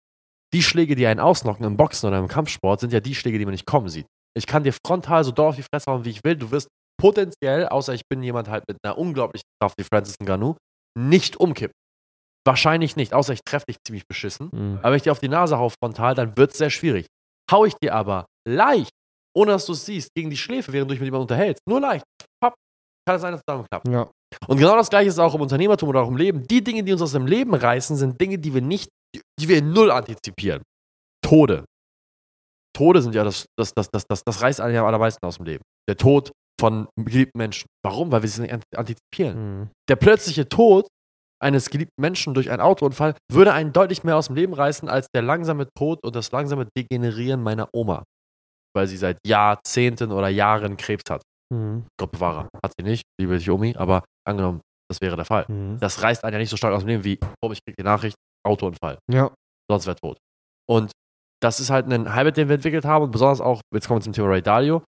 Die 0.52 0.64
Schläge, 0.64 0.96
die 0.96 1.06
einen 1.06 1.20
ausnocken 1.20 1.64
im 1.64 1.78
Boxen 1.78 2.08
oder 2.08 2.18
im 2.18 2.28
Kampfsport, 2.28 2.80
sind 2.80 2.92
ja 2.92 3.02
die 3.02 3.14
Schläge, 3.14 3.38
die 3.38 3.46
man 3.46 3.52
nicht 3.52 3.68
kommen 3.68 3.88
sieht. 3.88 4.08
Ich 4.36 4.48
kann 4.48 4.64
dir 4.64 4.74
frontal 4.74 5.24
so 5.24 5.32
doll 5.32 5.50
auf 5.50 5.56
die 5.56 5.64
Fresse 5.72 5.92
hauen, 5.92 6.06
wie 6.06 6.10
ich 6.10 6.24
will. 6.24 6.36
Du 6.36 6.50
wirst 6.50 6.68
potenziell, 7.00 7.68
außer 7.68 7.94
ich 7.94 8.02
bin 8.10 8.24
jemand 8.24 8.50
halt 8.50 8.64
mit 8.68 8.80
einer 8.84 8.98
unglaublichen 8.98 9.46
Kraft 9.62 9.76
wie 9.78 9.84
Francis 9.84 10.16
Ngannou, 10.20 10.56
nicht 10.98 11.38
umkippen. 11.38 11.76
Wahrscheinlich 12.48 12.96
nicht, 12.96 13.14
außer 13.14 13.34
ich 13.34 13.42
treffe 13.46 13.66
dich 13.68 13.78
ziemlich 13.86 14.08
beschissen. 14.08 14.50
Mhm. 14.52 14.78
Aber 14.80 14.90
wenn 14.90 14.98
ich 14.98 15.04
dir 15.04 15.12
auf 15.12 15.20
die 15.20 15.30
Nase 15.30 15.60
hau 15.60 15.70
frontal, 15.70 16.16
dann 16.16 16.36
wird 16.36 16.52
es 16.52 16.58
sehr 16.58 16.72
schwierig. 16.72 17.06
Hau 17.52 17.66
ich 17.66 17.76
dir 17.76 17.94
aber 17.94 18.26
leicht, 18.48 18.90
ohne 19.36 19.52
dass 19.52 19.66
du 19.66 19.74
es 19.74 19.86
siehst, 19.86 20.10
gegen 20.16 20.30
die 20.30 20.38
Schläfe, 20.38 20.74
während 20.74 20.90
du 20.90 20.94
dich 20.94 21.00
mit 21.00 21.08
jemandem 21.08 21.24
unterhältst, 21.24 21.62
nur 21.68 21.80
leicht, 21.80 22.04
papp, 22.44 22.54
kann 23.08 23.16
es 23.16 23.22
sein, 23.22 23.32
dass 23.32 23.40
es 23.42 23.46
darum 23.48 23.66
klappt. 23.70 23.88
Ja. 23.88 24.10
Und 24.48 24.58
genau 24.58 24.76
das 24.76 24.90
gleiche 24.90 25.10
ist 25.10 25.20
auch 25.20 25.36
im 25.36 25.42
Unternehmertum 25.42 25.90
oder 25.90 26.02
auch 26.02 26.08
im 26.08 26.18
Leben. 26.18 26.48
Die 26.48 26.64
Dinge, 26.64 26.84
die 26.84 26.94
uns 26.94 27.02
aus 27.02 27.12
dem 27.12 27.26
Leben 27.26 27.54
reißen, 27.54 27.96
sind 27.98 28.20
Dinge, 28.20 28.38
die 28.38 28.54
wir 28.54 28.62
nicht, 28.62 28.90
die 29.40 29.48
wir 29.48 29.58
in 29.58 29.74
null 29.74 29.92
antizipieren. 29.92 30.62
Tode. 31.24 31.66
Tode 32.76 33.02
sind 33.02 33.14
ja 33.14 33.24
das, 33.24 33.46
das, 33.60 33.74
das, 33.74 33.90
das, 33.92 34.04
das, 34.08 34.24
das 34.24 34.42
reißt 34.42 34.62
einen 34.62 34.74
ja 34.74 34.82
am 34.82 34.88
allermeisten 34.88 35.26
aus 35.26 35.38
dem 35.38 35.46
Leben. 35.46 35.64
Der 35.90 35.98
Tod 35.98 36.32
von 36.60 36.88
geliebten 36.96 37.38
Menschen. 37.38 37.68
Warum? 37.84 38.12
Weil 38.12 38.22
wir 38.22 38.30
sie 38.30 38.42
nicht 38.42 38.54
ant- 38.54 38.76
antizipieren. 38.76 39.60
Mhm. 39.60 39.70
Der 39.90 39.98
plötzliche 39.98 40.48
Tod 40.48 40.88
eines 41.42 41.70
geliebten 41.70 42.00
Menschen 42.00 42.34
durch 42.34 42.50
einen 42.52 42.62
Autounfall 42.62 43.16
würde 43.32 43.52
einen 43.52 43.74
deutlich 43.74 44.04
mehr 44.04 44.16
aus 44.16 44.28
dem 44.28 44.36
Leben 44.36 44.54
reißen 44.54 44.88
als 44.88 45.08
der 45.14 45.24
langsame 45.24 45.68
Tod 45.76 46.00
und 46.04 46.16
das 46.16 46.32
langsame 46.32 46.68
Degenerieren 46.78 47.42
meiner 47.42 47.68
Oma. 47.74 48.04
Weil 48.76 48.88
sie 48.88 48.98
seit 48.98 49.18
Jahrzehnten 49.26 50.12
oder 50.12 50.30
Jahren 50.30 50.78
Krebs 50.78 51.10
hat. 51.10 51.22
Mhm. 51.54 51.86
Gott 52.00 52.12
bewahre. 52.12 52.48
Hat 52.64 52.74
sie 52.78 52.84
nicht, 52.84 53.04
liebe 53.20 53.38
dich 53.38 53.50
Omi, 53.50 53.76
aber 53.76 54.04
angenommen, 54.26 54.62
das 54.90 55.02
wäre 55.02 55.16
der 55.16 55.26
Fall. 55.26 55.46
Mhm. 55.48 55.78
Das 55.80 56.02
reißt 56.02 56.24
einen 56.24 56.34
ja 56.34 56.40
nicht 56.40 56.50
so 56.50 56.58
stark 56.58 56.74
aus 56.74 56.84
dem 56.84 56.88
Leben 56.88 57.04
wie, 57.04 57.20
oh, 57.44 57.52
ich 57.52 57.60
krieg 57.64 57.76
die 57.78 57.84
Nachricht, 57.84 58.16
Autounfall. 58.46 58.98
Ja. 59.12 59.34
Sonst 59.70 59.86
wäre 59.86 59.98
tot. 59.98 60.18
Und 60.70 60.92
das 61.42 61.60
ist 61.60 61.70
halt 61.70 61.92
ein 61.92 62.14
Habit, 62.14 62.38
den 62.38 62.48
wir 62.48 62.56
entwickelt 62.56 62.86
haben 62.86 63.04
und 63.04 63.12
besonders 63.12 63.42
auch, 63.42 63.62
jetzt 63.74 63.88
kommen 63.88 64.00
wir 64.00 64.04
zum 64.04 64.14
Thema 64.14 64.30
Ray 64.30 64.42
Dalio. 64.42 64.84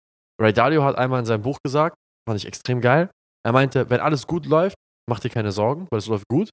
Ray 0.41 0.53
Dalio 0.53 0.83
hat 0.83 0.97
einmal 0.97 1.19
in 1.19 1.25
seinem 1.25 1.43
Buch 1.43 1.57
gesagt, 1.63 1.95
fand 2.27 2.39
ich 2.39 2.47
extrem 2.47 2.81
geil, 2.81 3.09
er 3.45 3.51
meinte, 3.51 3.89
wenn 3.89 3.99
alles 3.99 4.27
gut 4.27 4.45
läuft, 4.45 4.75
mach 5.09 5.19
dir 5.19 5.29
keine 5.29 5.51
Sorgen, 5.51 5.87
weil 5.91 5.99
es 5.99 6.07
läuft 6.07 6.27
gut 6.27 6.49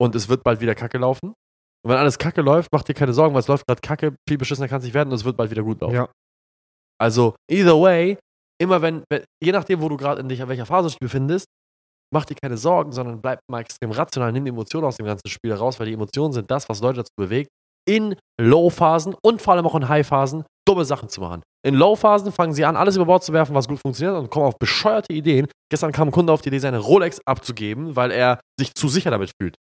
und 0.00 0.14
es 0.14 0.28
wird 0.28 0.44
bald 0.44 0.60
wieder 0.60 0.74
Kacke 0.74 0.98
laufen. 0.98 1.34
Und 1.84 1.90
wenn 1.90 1.98
alles 1.98 2.18
Kacke 2.18 2.40
läuft, 2.40 2.68
mach 2.72 2.82
dir 2.82 2.94
keine 2.94 3.12
Sorgen, 3.12 3.34
weil 3.34 3.40
es 3.40 3.48
läuft 3.48 3.66
gerade 3.66 3.80
Kacke, 3.80 4.16
viel 4.26 4.38
beschissener 4.38 4.68
kann 4.68 4.78
es 4.78 4.84
nicht 4.84 4.94
werden 4.94 5.10
und 5.10 5.16
es 5.16 5.24
wird 5.24 5.36
bald 5.36 5.50
wieder 5.50 5.62
gut 5.62 5.80
laufen. 5.82 5.94
Ja. 5.94 6.08
Also, 6.98 7.34
either 7.50 7.78
way, 7.80 8.16
immer 8.60 8.80
wenn, 8.80 9.04
wenn 9.10 9.24
je 9.42 9.52
nachdem, 9.52 9.82
wo 9.82 9.88
du 9.88 9.96
gerade 9.96 10.20
in 10.20 10.28
dich, 10.28 10.40
in 10.40 10.48
welcher 10.48 10.64
Phase 10.64 10.88
du 10.88 10.90
dich 10.92 10.98
befindest, 11.00 11.46
mach 12.12 12.24
dir 12.24 12.36
keine 12.36 12.56
Sorgen, 12.56 12.92
sondern 12.92 13.20
bleib 13.20 13.40
mal 13.50 13.60
extrem 13.60 13.90
rational, 13.90 14.32
nimm 14.32 14.44
die 14.44 14.50
Emotionen 14.50 14.86
aus 14.86 14.96
dem 14.96 15.06
ganzen 15.06 15.28
Spiel 15.28 15.52
raus, 15.52 15.78
weil 15.78 15.86
die 15.86 15.92
Emotionen 15.92 16.32
sind 16.32 16.50
das, 16.50 16.68
was 16.68 16.80
Leute 16.80 16.98
dazu 16.98 17.12
bewegt, 17.16 17.50
in 17.86 18.16
Low-Phasen 18.40 19.14
und 19.22 19.42
vor 19.42 19.52
allem 19.52 19.66
auch 19.66 19.74
in 19.74 19.88
High-Phasen 19.88 20.44
dumme 20.66 20.86
Sachen 20.86 21.10
zu 21.10 21.20
machen. 21.20 21.42
In 21.66 21.74
Low-Phasen 21.74 22.32
fangen 22.32 22.54
sie 22.54 22.64
an, 22.64 22.76
alles 22.76 22.96
über 22.96 23.04
Bord 23.04 23.24
zu 23.24 23.32
werfen, 23.34 23.54
was 23.54 23.68
gut 23.68 23.80
funktioniert 23.80 24.18
und 24.18 24.30
kommen 24.30 24.46
auf 24.46 24.58
bescheuerte 24.58 25.12
Ideen. 25.12 25.48
Gestern 25.70 25.92
kam 25.92 26.08
ein 26.08 26.12
Kunde 26.12 26.32
auf 26.32 26.40
die 26.40 26.48
Idee, 26.48 26.60
seine 26.60 26.78
Rolex 26.78 27.20
abzugeben, 27.26 27.96
weil 27.96 28.10
er 28.10 28.40
sich 28.58 28.74
zu 28.74 28.88
sicher 28.88 29.10
damit 29.10 29.32
fühlt. 29.38 29.56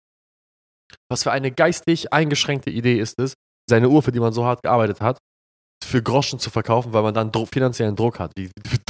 Was 1.12 1.24
für 1.24 1.31
eine 1.31 1.51
geistig 1.51 2.13
eingeschränkte 2.13 2.69
Idee 2.69 3.00
ist 3.00 3.19
es, 3.19 3.33
seine 3.69 3.89
Uhr, 3.89 4.01
für 4.01 4.12
die 4.12 4.19
man 4.19 4.33
so 4.33 4.45
hart 4.45 4.63
gearbeitet 4.63 5.01
hat, 5.01 5.17
für 5.83 6.01
Groschen 6.01 6.39
zu 6.39 6.50
verkaufen, 6.50 6.93
weil 6.93 7.01
man 7.03 7.13
dann 7.13 7.31
Dro 7.31 7.45
finanziellen 7.45 7.95
Druck 7.95 8.19
hat. 8.19 8.31
Wie, 8.38 8.50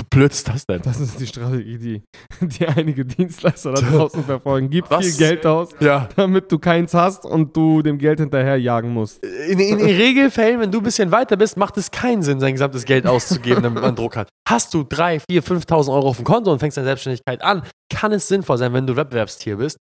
blöd 0.09 0.31
ist 0.31 0.47
das 0.49 0.65
denn? 0.65 0.81
Das 0.81 0.99
ist 0.99 1.19
die 1.19 1.25
Strategie, 1.25 1.77
die, 1.77 2.01
die 2.41 2.67
einige 2.67 3.05
Dienstleister 3.05 3.71
da 3.71 3.81
draußen 3.81 4.23
verfolgen. 4.25 4.69
Gib 4.69 4.89
Was? 4.91 5.05
viel 5.05 5.17
Geld 5.17 5.45
aus, 5.45 5.69
Ja. 5.79 6.09
damit 6.17 6.51
du 6.51 6.59
keins 6.59 6.93
hast 6.93 7.25
und 7.25 7.55
du 7.55 7.81
dem 7.81 7.97
Geld 7.97 8.19
hinterherjagen 8.19 8.93
musst. 8.93 9.23
In, 9.23 9.59
in, 9.59 9.79
in 9.79 9.85
Regelfällen, 9.85 10.59
wenn 10.59 10.71
du 10.71 10.79
ein 10.79 10.83
bisschen 10.83 11.11
weiter 11.11 11.37
bist, 11.37 11.55
macht 11.57 11.77
es 11.77 11.89
keinen 11.91 12.23
Sinn, 12.23 12.39
sein 12.41 12.53
gesamtes 12.53 12.83
Geld 12.83 13.07
auszugeben, 13.07 13.63
damit 13.63 13.81
man 13.81 13.95
Druck 13.95 14.17
hat. 14.17 14.29
Hast 14.47 14.73
du 14.73 14.83
3, 14.83 15.21
4, 15.29 15.43
5.000 15.43 15.93
Euro 15.93 16.09
auf 16.09 16.17
dem 16.17 16.25
Konto 16.25 16.51
und 16.51 16.59
fängst 16.59 16.75
deine 16.75 16.87
Selbstständigkeit 16.87 17.41
an, 17.41 17.63
kann 17.89 18.11
es 18.11 18.27
sinnvoll 18.27 18.57
sein, 18.57 18.73
wenn 18.73 18.85
du 18.85 18.95
Wettbewerbstier 18.97 19.55
bist, 19.55 19.77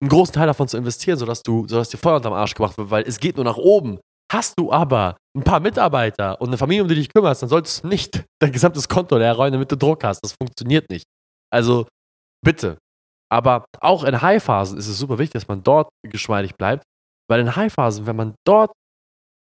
einen 0.00 0.08
großen 0.08 0.34
Teil 0.34 0.46
davon 0.46 0.68
zu 0.68 0.76
investieren, 0.76 1.18
sodass 1.18 1.42
du, 1.42 1.66
sodass 1.68 1.88
dir 1.88 1.98
Feuer 1.98 2.16
unterm 2.16 2.32
Arsch 2.32 2.54
gemacht 2.54 2.76
wird, 2.76 2.90
weil 2.90 3.04
es 3.04 3.18
geht 3.18 3.36
nur 3.36 3.44
nach 3.44 3.56
oben. 3.56 3.98
Hast 4.32 4.58
du 4.58 4.72
aber 4.72 5.16
ein 5.36 5.44
paar 5.44 5.60
Mitarbeiter 5.60 6.40
und 6.40 6.48
eine 6.48 6.58
Familie, 6.58 6.82
um 6.82 6.88
die 6.88 6.94
du 6.94 7.00
dich 7.00 7.12
kümmerst, 7.12 7.42
dann 7.42 7.48
solltest 7.48 7.84
du 7.84 7.88
nicht 7.88 8.24
dein 8.40 8.52
gesamtes 8.52 8.88
Konto 8.88 9.16
leer 9.16 9.34
räumen, 9.34 9.52
damit 9.52 9.70
du 9.70 9.76
Druck 9.76 10.04
hast. 10.04 10.20
Das 10.22 10.34
funktioniert 10.40 10.88
nicht. 10.90 11.04
Also 11.52 11.86
bitte. 12.44 12.78
Aber 13.30 13.64
auch 13.80 14.04
in 14.04 14.20
High-Phasen 14.20 14.78
ist 14.78 14.88
es 14.88 14.98
super 14.98 15.18
wichtig, 15.18 15.34
dass 15.34 15.48
man 15.48 15.62
dort 15.62 15.88
geschmeidig 16.06 16.54
bleibt, 16.56 16.84
weil 17.28 17.40
in 17.40 17.56
High-Phasen, 17.56 18.06
wenn 18.06 18.16
man 18.16 18.34
dort 18.46 18.72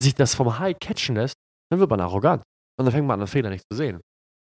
sich 0.02 0.14
das 0.14 0.34
vom 0.34 0.58
High 0.58 0.76
catchen 0.78 1.16
lässt, 1.16 1.34
dann 1.70 1.80
wird 1.80 1.90
man 1.90 2.00
arrogant. 2.00 2.42
Und 2.78 2.84
dann 2.84 2.92
fängt 2.92 3.06
man 3.06 3.20
an, 3.20 3.26
Fehler 3.26 3.50
nicht 3.50 3.64
zu 3.70 3.76
sehen. 3.76 4.00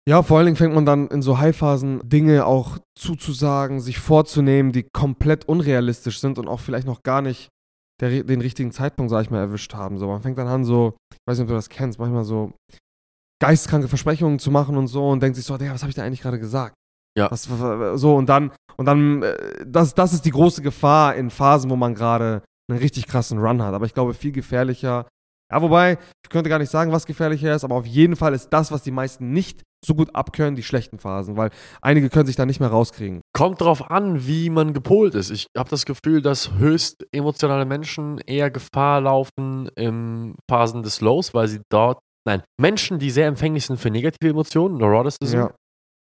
Ja, 0.08 0.24
vor 0.24 0.38
allen 0.38 0.48
Dingen 0.48 0.58
fängt 0.58 0.74
man 0.74 0.86
dann 0.86 1.08
in 1.08 1.22
so 1.22 1.38
High-Phasen 1.38 2.02
Dinge 2.04 2.46
auch 2.46 2.80
zuzusagen, 2.98 3.80
sich 3.80 4.00
vorzunehmen, 4.00 4.72
die 4.72 4.88
komplett 4.92 5.46
unrealistisch 5.46 6.20
sind 6.20 6.40
und 6.40 6.48
auch 6.48 6.60
vielleicht 6.60 6.88
noch 6.88 7.04
gar 7.04 7.22
nicht 7.22 7.50
der, 8.00 8.24
den 8.24 8.42
richtigen 8.42 8.72
Zeitpunkt, 8.72 9.12
sag 9.12 9.22
ich 9.22 9.30
mal, 9.30 9.40
erwischt 9.40 9.76
haben. 9.76 10.00
So, 10.00 10.08
man 10.08 10.24
fängt 10.24 10.40
dann 10.40 10.48
an, 10.48 10.66
so, 10.66 10.96
ich 11.12 11.20
weiß 11.28 11.38
nicht, 11.38 11.44
ob 11.44 11.50
du 11.50 11.54
das 11.54 11.70
kennst, 11.70 12.00
manchmal 12.00 12.24
so 12.24 12.52
geistkranke 13.40 13.88
Versprechungen 13.88 14.40
zu 14.40 14.50
machen 14.52 14.76
und 14.76 14.88
so 14.88 15.08
und 15.08 15.22
denkt 15.22 15.36
sich 15.36 15.46
so, 15.46 15.58
Digga, 15.58 15.74
was 15.74 15.82
habe 15.82 15.90
ich 15.90 15.96
da 15.96 16.04
eigentlich 16.04 16.22
gerade 16.22 16.40
gesagt? 16.40 16.76
Ja. 17.18 17.30
Was, 17.30 17.44
so, 18.00 18.16
und 18.16 18.28
dann, 18.28 18.52
und 18.78 18.86
dann, 18.86 19.22
äh, 19.22 19.66
das, 19.66 19.94
das 19.94 20.14
ist 20.14 20.26
die 20.26 20.32
große 20.32 20.62
Gefahr 20.62 21.16
in 21.16 21.30
Phasen, 21.30 21.70
wo 21.70 21.76
man 21.76 21.94
gerade 21.94 22.44
einen 22.70 22.80
richtig 22.80 23.08
krassen 23.08 23.40
Run 23.40 23.62
hat. 23.62 23.74
Aber 23.74 23.86
ich 23.86 23.94
glaube, 23.94 24.14
viel 24.14 24.32
gefährlicher. 24.32 25.08
Ja, 25.52 25.62
wobei, 25.62 25.98
ich 26.24 26.30
könnte 26.30 26.50
gar 26.50 26.60
nicht 26.60 26.70
sagen, 26.72 26.92
was 26.92 27.06
gefährlicher 27.06 27.54
ist, 27.54 27.64
aber 27.64 27.76
auf 27.76 27.86
jeden 27.86 28.16
Fall 28.16 28.34
ist 28.34 28.50
das, 28.50 28.72
was 28.72 28.84
die 28.84 28.92
meisten 28.92 29.32
nicht 29.32 29.64
so 29.86 29.96
gut 29.96 30.14
abkönnen, 30.16 30.56
die 30.56 30.64
schlechten 30.64 31.00
Phasen, 31.00 31.38
weil 31.38 31.50
einige 31.82 32.10
können 32.10 32.28
sich 32.28 32.36
da 32.36 32.46
nicht 32.46 32.60
mehr 32.60 32.70
rauskriegen. 32.70 33.22
Kommt 33.34 33.62
drauf 33.62 33.90
an, 33.90 34.28
wie 34.28 34.50
man 34.52 34.74
gepolt 34.74 35.16
ist. 35.16 35.32
Ich 35.32 35.48
habe 35.58 35.70
das 35.70 35.86
Gefühl, 35.86 36.22
dass 36.22 36.54
höchst 36.54 37.06
emotionale 37.12 37.66
Menschen 37.66 38.20
eher 38.20 38.52
Gefahr 38.52 39.02
laufen 39.02 39.70
in 39.76 40.36
Phasen 40.50 40.84
des 40.84 41.02
Lows, 41.02 41.34
weil 41.34 41.48
sie 41.48 41.62
dort, 41.72 42.00
nein, 42.28 42.44
Menschen, 42.60 43.00
die 43.00 43.10
sehr 43.10 43.28
empfänglich 43.28 43.66
sind 43.66 43.80
für 43.80 43.90
negative 43.90 44.30
Emotionen, 44.30 44.78
Neuroticism, 44.78 45.36
Ja. 45.36 45.52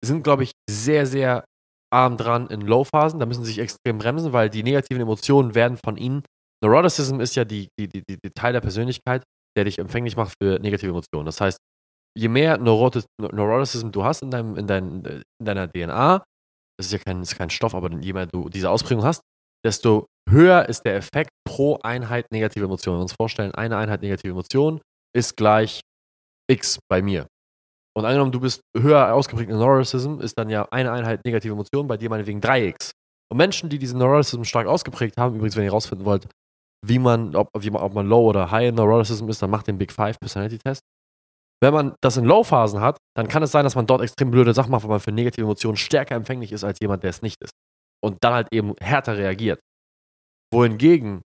sind, 0.04 0.22
glaube 0.24 0.42
ich, 0.44 0.52
sehr, 0.68 1.06
sehr 1.06 1.44
arm 1.92 2.16
dran 2.18 2.46
in 2.48 2.60
Low-Phasen. 2.60 3.18
Da 3.18 3.26
müssen 3.26 3.44
sie 3.44 3.52
sich 3.52 3.58
extrem 3.60 3.98
bremsen, 3.98 4.32
weil 4.32 4.50
die 4.50 4.62
negativen 4.62 5.00
Emotionen 5.02 5.54
werden 5.54 5.78
von 5.82 5.96
ihnen. 5.96 6.22
Neuroticism 6.62 7.20
ist 7.20 7.34
ja 7.34 7.44
die, 7.46 7.68
die, 7.78 7.88
die, 7.88 8.02
die, 8.08 8.18
die 8.22 8.30
Teil 8.30 8.52
der 8.52 8.60
Persönlichkeit, 8.60 9.22
der 9.56 9.64
dich 9.64 9.78
empfänglich 9.78 10.16
macht 10.16 10.34
für 10.40 10.58
negative 10.58 10.90
Emotionen. 10.90 11.26
Das 11.26 11.40
heißt, 11.40 11.58
je 12.16 12.28
mehr 12.28 12.58
Neurotis 12.58 13.06
Neuroticism 13.20 13.90
du 13.90 14.04
hast 14.04 14.22
in, 14.22 14.30
deinem, 14.30 14.56
in, 14.56 14.66
dein, 14.66 15.04
in 15.04 15.44
deiner 15.44 15.68
DNA, 15.68 16.22
das 16.78 16.86
ist 16.86 16.92
ja 16.92 16.98
kein, 16.98 17.22
ist 17.22 17.36
kein 17.36 17.50
Stoff, 17.50 17.74
aber 17.74 17.90
je 18.00 18.12
mehr 18.12 18.26
du 18.26 18.48
diese 18.48 18.70
Ausprägung 18.70 19.04
hast, 19.04 19.22
desto 19.64 20.06
höher 20.28 20.68
ist 20.68 20.84
der 20.84 20.96
Effekt 20.96 21.30
pro 21.46 21.78
Einheit 21.82 22.26
negative 22.32 22.64
Emotionen. 22.64 22.94
Wenn 22.94 23.00
wir 23.00 23.02
uns 23.02 23.16
vorstellen, 23.18 23.52
eine 23.52 23.76
Einheit 23.76 24.02
negative 24.02 24.32
Emotionen 24.32 24.80
ist 25.14 25.36
gleich 25.36 25.80
x 26.50 26.78
bei 26.88 27.02
mir. 27.02 27.26
Und 27.96 28.04
angenommen, 28.04 28.32
du 28.32 28.40
bist 28.40 28.60
höher 28.76 29.12
ausgeprägt 29.12 29.50
in 29.50 29.58
Neuroticism, 29.58 30.20
ist 30.20 30.38
dann 30.38 30.48
ja 30.48 30.66
eine 30.70 30.92
Einheit 30.92 31.24
negative 31.24 31.52
Emotionen 31.52 31.88
bei 31.88 31.96
dir 31.96 32.08
meinetwegen 32.08 32.40
3x. 32.40 32.92
Und 33.30 33.36
Menschen, 33.36 33.68
die 33.68 33.78
diesen 33.78 33.98
Neuroticism 33.98 34.44
stark 34.44 34.66
ausgeprägt 34.66 35.16
haben, 35.18 35.36
übrigens, 35.36 35.56
wenn 35.56 35.64
ihr 35.64 35.72
rausfinden 35.72 36.04
wollt, 36.04 36.28
wie 36.84 36.98
man, 36.98 37.36
ob, 37.36 37.50
wie 37.58 37.70
man, 37.70 37.82
ob 37.82 37.94
man 37.94 38.06
Low 38.06 38.28
oder 38.28 38.50
High 38.50 38.68
in 38.68 38.74
Neuroticism 38.74 39.28
ist, 39.28 39.42
dann 39.42 39.50
macht 39.50 39.66
den 39.66 39.78
Big 39.78 39.92
Five 39.92 40.18
Personality 40.18 40.58
Test. 40.58 40.82
Wenn 41.62 41.74
man 41.74 41.94
das 42.00 42.16
in 42.16 42.24
Low-Phasen 42.24 42.80
hat, 42.80 42.96
dann 43.14 43.28
kann 43.28 43.42
es 43.42 43.52
sein, 43.52 43.64
dass 43.64 43.74
man 43.74 43.86
dort 43.86 44.00
extrem 44.00 44.30
blöde 44.30 44.54
Sachen 44.54 44.70
macht, 44.70 44.84
weil 44.84 44.90
man 44.90 45.00
für 45.00 45.12
negative 45.12 45.44
Emotionen 45.44 45.76
stärker 45.76 46.14
empfänglich 46.14 46.52
ist 46.52 46.64
als 46.64 46.78
jemand, 46.80 47.02
der 47.02 47.10
es 47.10 47.20
nicht 47.20 47.36
ist. 47.42 47.52
Und 48.02 48.16
dann 48.24 48.32
halt 48.32 48.48
eben 48.50 48.74
härter 48.80 49.18
reagiert. 49.18 49.60
Wohingegen 50.52 51.20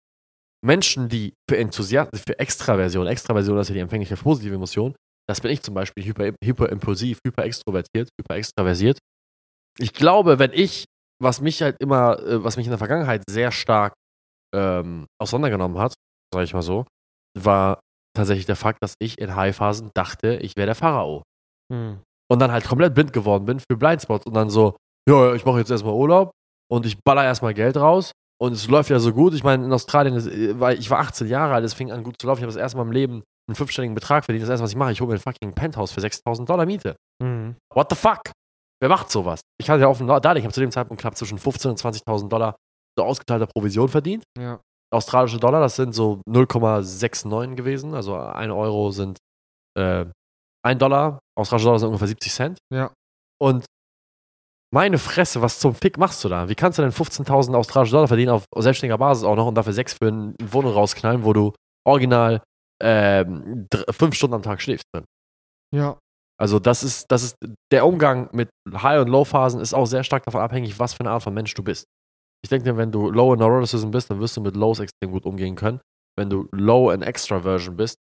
Menschen, 0.64 1.10
die 1.10 1.34
für 1.50 1.58
Enthusiasmus, 1.58 2.22
für 2.26 2.40
Extraversion, 2.40 3.08
Extraversion 3.08 3.58
ist 3.58 3.68
ja 3.68 3.74
die 3.74 3.82
Empfänglichkeit 3.82 4.20
für 4.20 4.24
positive 4.24 4.56
Emotionen, 4.56 4.96
das 5.28 5.42
bin 5.42 5.52
ich 5.52 5.62
zum 5.62 5.74
Beispiel, 5.74 6.04
hyper, 6.04 6.34
hyperimpulsiv, 6.44 7.20
hyperextrovertiert, 7.26 8.10
hyperextraversiert. 8.20 8.98
Ich 9.80 9.94
glaube, 9.94 10.40
wenn 10.40 10.52
ich, 10.54 10.86
was 11.22 11.42
mich 11.42 11.62
halt 11.62 11.78
immer, 11.80 12.20
äh, 12.20 12.44
was 12.44 12.58
mich 12.58 12.66
in 12.66 12.72
der 12.72 12.78
Vergangenheit 12.78 13.24
sehr 13.30 13.52
stark 13.52 13.94
ähm, 14.54 15.06
auseinandergenommen 15.20 15.80
hat, 15.80 15.94
sage 16.34 16.46
ich 16.46 16.54
mal 16.54 16.62
so, 16.62 16.86
war 17.38 17.80
tatsächlich 18.16 18.46
der 18.46 18.56
Fakt, 18.56 18.84
dass 18.84 18.96
ich 19.00 19.20
in 19.20 19.36
High-Phasen 19.36 19.92
dachte, 19.94 20.36
ich 20.38 20.56
wäre 20.56 20.68
der 20.68 20.76
Pharao. 20.76 21.24
Hm. 21.72 22.00
Und 22.30 22.40
dann 22.40 22.52
halt 22.52 22.66
komplett 22.66 22.94
blind 22.94 23.14
geworden 23.14 23.46
bin 23.46 23.60
für 23.60 23.78
Blindspots 23.78 24.26
und 24.26 24.34
dann 24.34 24.50
so, 24.50 24.76
ja, 25.08 25.34
ich 25.34 25.46
mache 25.46 25.60
jetzt 25.60 25.72
erstmal 25.72 25.94
Urlaub 25.94 26.32
und 26.72 26.86
ich 26.86 26.98
baller 27.04 27.24
erstmal 27.24 27.54
Geld 27.54 27.78
raus 27.78 28.12
und 28.42 28.54
es 28.54 28.68
läuft 28.68 28.90
ja 28.90 29.00
so 29.00 29.14
gut. 29.14 29.34
Ich 29.34 29.44
meine, 29.44 29.66
in 29.66 29.74
Australien, 29.74 30.16
äh, 30.16 30.74
ich 30.74 30.90
war 30.90 31.00
18 31.00 31.28
Jahre 31.28 31.54
alt, 31.54 31.66
es 31.66 31.74
fing 31.74 31.92
an 31.92 32.04
gut 32.04 32.16
zu 32.20 32.28
laufen. 32.28 32.40
Ich 32.40 32.44
habe 32.44 32.54
das 32.54 32.62
erste 32.62 32.78
Mal 32.78 32.84
im 32.84 32.92
Leben 32.92 33.24
einen 33.48 33.56
fünfstelligen 33.56 33.96
Betrag 33.96 34.26
verdient. 34.26 34.44
Das 34.44 34.50
erste, 34.50 34.64
was 34.64 34.72
ich 34.72 34.78
mache, 34.78 34.92
ich 34.92 35.02
hole 35.02 35.10
mir 35.10 35.16
ein 35.16 35.20
fucking 35.20 35.54
Penthouse 35.54 35.92
für 35.92 36.02
6000 36.02 36.50
Dollar 36.50 36.66
Miete. 36.66 36.96
Hm. 37.22 37.56
What 37.74 37.90
the 37.90 37.96
fuck? 37.96 38.32
Wer 38.82 38.90
macht 38.90 39.12
sowas? 39.12 39.42
Ich 39.60 39.70
hatte 39.70 39.82
ja 39.82 39.88
offen 39.88 40.08
da, 40.08 40.18
ich 40.36 40.44
habe 40.44 40.54
zu 40.54 40.60
dem 40.60 40.72
Zeitpunkt 40.72 41.02
knapp 41.02 41.16
zwischen 41.16 41.38
15.000 41.38 41.70
und 41.70 41.80
20.000 41.80 42.30
Dollar 42.30 42.56
so 42.98 43.06
ausgeteilter 43.06 43.48
Provision 43.48 43.90
verdient. 43.90 44.24
Ja. 44.38 44.60
Australische 44.94 45.40
Dollar, 45.40 45.62
das 45.62 45.76
sind 45.76 45.94
so 45.94 46.22
0,69 46.28 47.56
gewesen. 47.56 47.94
Also 47.94 48.16
ein 48.16 48.52
Euro 48.52 48.92
sind 48.92 49.18
äh, 49.78 50.06
ein 50.64 50.80
Dollar, 50.80 51.20
australische 51.38 51.66
Dollar 51.66 51.80
sind 51.80 51.88
ungefähr 51.88 52.08
70 52.08 52.34
Cent. 52.34 52.58
Ja. 52.74 52.92
Und 53.42 53.66
meine 54.74 54.98
Fresse, 54.98 55.42
was 55.42 55.60
zum 55.60 55.76
Fick 55.76 55.98
machst 55.98 56.24
du 56.24 56.30
da? 56.30 56.48
Wie 56.48 56.56
kannst 56.56 56.78
du 56.78 56.82
denn 56.82 56.92
15.000 56.92 57.56
australische 57.56 57.92
Dollar 57.92 58.08
verdienen 58.08 58.32
auf 58.32 58.46
selbstständiger 58.56 58.98
Basis 58.98 59.24
auch 59.24 59.36
noch 59.36 59.48
und 59.48 59.56
dafür 59.56 59.74
sechs 59.74 59.94
für 59.94 60.08
eine 60.08 60.34
Wohnung 60.42 60.74
rausknallen, 60.74 61.24
wo 61.24 61.34
du 61.34 61.54
original 61.86 62.42
ähm, 62.82 63.68
fünf 63.90 64.16
Stunden 64.16 64.36
am 64.36 64.44
Tag 64.44 64.62
schläfst 64.62 64.86
drin? 64.94 65.06
Ja. 65.76 65.98
Also 66.40 66.60
das 66.60 66.84
ist, 66.84 67.12
das 67.12 67.24
ist, 67.24 67.36
der 67.72 67.86
Umgang 67.86 68.30
mit 68.32 68.50
High- 68.72 69.02
und 69.02 69.10
Low-Phasen 69.10 69.62
ist 69.62 69.74
auch 69.74 69.86
sehr 69.86 70.04
stark 70.04 70.24
davon 70.24 70.42
abhängig, 70.42 70.80
was 70.80 70.94
für 70.94 71.02
eine 71.02 71.12
Art 71.12 71.24
von 71.24 71.34
Mensch 71.34 71.54
du 71.54 71.64
bist. 71.64 71.86
Ich 72.44 72.50
denke, 72.50 72.76
wenn 72.78 72.92
du 72.92 73.10
Low 73.12 73.34
in 73.34 73.40
Neuroticism 73.40 73.92
bist, 73.92 74.10
dann 74.10 74.20
wirst 74.20 74.36
du 74.38 74.42
mit 74.42 74.56
Lows 74.56 74.80
extrem 74.80 75.12
gut 75.12 75.26
umgehen 75.26 75.56
können. 75.56 75.80
Wenn 76.18 76.30
du 76.30 76.48
Low 76.52 76.92
in 76.92 77.02
Extraversion 77.02 77.76
bist 77.78 77.98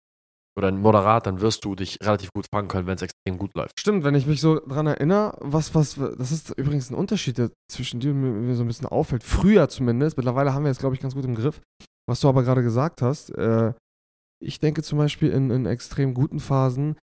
oder 0.57 0.69
in 0.69 0.81
Moderat, 0.81 1.27
dann 1.27 1.39
wirst 1.41 1.63
du 1.63 1.75
dich 1.75 1.97
relativ 2.01 2.31
gut 2.33 2.45
fangen 2.51 2.67
können, 2.67 2.87
wenn 2.87 2.95
es 2.95 3.01
extrem 3.03 3.37
gut 3.37 3.55
läuft. 3.55 3.79
Stimmt, 3.79 4.03
wenn 4.03 4.15
ich 4.15 4.25
mich 4.25 4.41
so 4.41 4.59
dran 4.59 4.87
erinnere, 4.87 5.37
was, 5.39 5.73
was, 5.75 5.95
das 5.95 6.31
ist 6.31 6.49
übrigens 6.57 6.89
ein 6.89 6.95
Unterschied, 6.95 7.37
der 7.37 7.51
zwischen 7.71 7.99
dir 7.99 8.11
und 8.11 8.21
mir, 8.21 8.31
mir 8.31 8.55
so 8.55 8.63
ein 8.63 8.67
bisschen 8.67 8.87
auffällt. 8.87 9.23
Früher 9.23 9.69
zumindest, 9.69 10.17
mittlerweile 10.17 10.53
haben 10.53 10.63
wir 10.65 10.71
es, 10.71 10.79
glaube 10.79 10.95
ich, 10.95 11.01
ganz 11.01 11.13
gut 11.15 11.23
im 11.25 11.35
Griff. 11.35 11.61
Was 12.09 12.19
du 12.19 12.27
aber 12.27 12.43
gerade 12.43 12.63
gesagt 12.63 13.01
hast, 13.01 13.29
äh, 13.29 13.73
ich 14.43 14.59
denke 14.59 14.81
zum 14.83 14.97
Beispiel 14.97 15.29
in, 15.31 15.51
in 15.51 15.65
extrem 15.67 16.13
guten 16.13 16.39
Phasen 16.39 16.97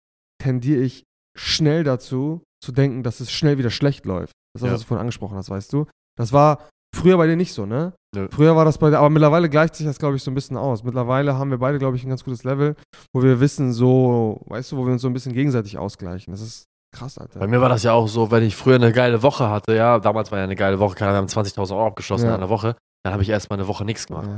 tendiere 0.43 0.81
ich 0.81 1.05
schnell 1.39 1.85
dazu, 1.85 2.43
zu 2.65 2.73
denken, 2.73 3.03
dass 3.03 3.21
es 3.21 3.31
schnell 3.31 3.59
wieder 3.59 3.71
schlecht 3.71 4.07
läuft. 4.07 4.33
Das 4.55 4.63
ist, 4.63 4.63
das, 4.63 4.69
Ja. 4.69 4.73
was 4.75 4.81
du 4.81 4.87
vorhin 4.89 5.01
angesprochen 5.03 5.37
hast, 5.37 5.51
weißt 5.51 5.73
du? 5.73 5.87
Das 6.19 6.33
war 6.33 6.69
früher 7.07 7.17
bei 7.19 7.27
dir 7.27 7.37
nicht 7.37 7.53
so, 7.53 7.67
ne? 7.67 7.93
Nö. 8.15 8.29
Früher 8.33 8.57
war 8.57 8.65
das 8.65 8.79
bei 8.79 8.91
dir, 8.91 8.99
aber 8.99 9.11
mittlerweile 9.11 9.49
gleicht 9.49 9.75
sich 9.77 9.87
das, 9.87 9.99
glaube 9.99 10.17
ich, 10.17 10.23
so 10.23 10.31
ein 10.31 10.35
bisschen 10.35 10.57
aus. 10.57 10.83
Mittlerweile 10.83 11.37
haben 11.39 11.51
wir 11.51 11.59
beide, 11.59 11.79
glaube 11.79 11.97
ich, 11.97 12.05
ein 12.05 12.09
ganz 12.09 12.25
gutes 12.25 12.43
Level, 12.45 12.75
wo 13.15 13.23
wir 13.23 13.39
wissen, 13.41 13.73
so, 13.73 14.41
weißt 14.47 14.73
du, 14.73 14.77
wo 14.79 14.87
wir 14.87 14.93
uns 14.93 15.03
so 15.03 15.09
ein 15.09 15.13
bisschen 15.13 15.33
gegenseitig 15.33 15.79
ausgleichen. 15.79 16.33
Das 16.33 16.41
ist 16.41 16.65
krass, 16.97 17.19
Alter. 17.19 17.39
Bei 17.39 17.47
mir 17.47 17.61
war 17.61 17.69
das 17.69 17.83
ja 17.85 17.93
auch 17.93 18.09
so, 18.09 18.31
wenn 18.31 18.43
ich 18.43 18.57
früher 18.57 18.77
eine 18.77 18.91
geile 18.93 19.23
Woche 19.23 19.49
hatte, 19.51 19.75
ja, 19.77 19.99
damals 19.99 20.31
war 20.33 20.39
ja 20.39 20.45
eine 20.45 20.57
geile 20.57 20.79
Woche, 20.79 20.95
keine 20.97 21.11
Ahnung, 21.13 21.29
wir 21.29 21.35
haben 21.37 21.45
20.000 21.47 21.73
Euro 21.77 21.87
abgeschlossen 21.89 22.25
Ja. 22.27 22.31
in 22.35 22.37
einer 22.41 22.49
Woche, 22.49 22.75
dann 23.05 23.13
habe 23.13 23.23
ich 23.23 23.29
erstmal 23.29 23.59
eine 23.59 23.69
Woche 23.69 23.85
nichts 23.85 24.07
gemacht. 24.07 24.29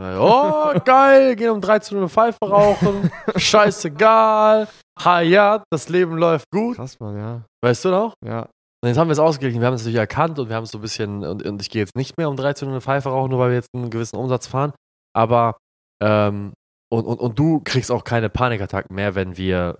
Ja. 0.00 0.18
Oh, 0.20 0.78
geil, 0.84 1.36
gehen 1.36 1.50
um 1.50 1.60
13 1.60 1.96
Uhr 1.96 2.02
eine 2.02 2.08
Pfeife 2.10 2.38
rauchen, 2.42 3.10
scheißegal, 3.36 4.66
Hayat, 5.00 5.62
das 5.70 5.88
Leben 5.88 6.16
läuft 6.18 6.46
gut, 6.52 6.76
Krass, 6.76 6.98
Mann, 7.00 7.16
ja. 7.16 7.42
weißt 7.62 7.84
du 7.84 7.90
noch? 7.90 8.14
Ja. 8.24 8.48
Und 8.84 8.88
jetzt 8.88 8.98
haben 8.98 9.08
wir 9.08 9.12
es 9.12 9.18
ausgeglichen, 9.18 9.62
wir 9.62 9.66
haben 9.66 9.72
es 9.72 9.80
natürlich 9.80 9.98
erkannt 9.98 10.38
und 10.38 10.50
wir 10.50 10.56
haben 10.56 10.64
es 10.64 10.70
so 10.70 10.76
ein 10.76 10.82
bisschen, 10.82 11.24
und, 11.24 11.42
und 11.42 11.62
ich 11.62 11.70
gehe 11.70 11.80
jetzt 11.80 11.96
nicht 11.96 12.18
mehr 12.18 12.28
um 12.28 12.36
13 12.36 12.68
Uhr 12.68 12.74
eine 12.74 12.82
Pfeife 12.82 13.08
rauchen, 13.08 13.30
nur 13.30 13.38
weil 13.38 13.48
wir 13.48 13.56
jetzt 13.56 13.70
einen 13.74 13.88
gewissen 13.88 14.16
Umsatz 14.16 14.46
fahren, 14.46 14.74
aber, 15.16 15.56
ähm, 16.02 16.52
und, 16.92 17.06
und, 17.06 17.18
und 17.18 17.38
du 17.38 17.60
kriegst 17.60 17.90
auch 17.90 18.04
keine 18.04 18.28
Panikattacken 18.28 18.94
mehr, 18.94 19.14
wenn 19.14 19.38
wir 19.38 19.78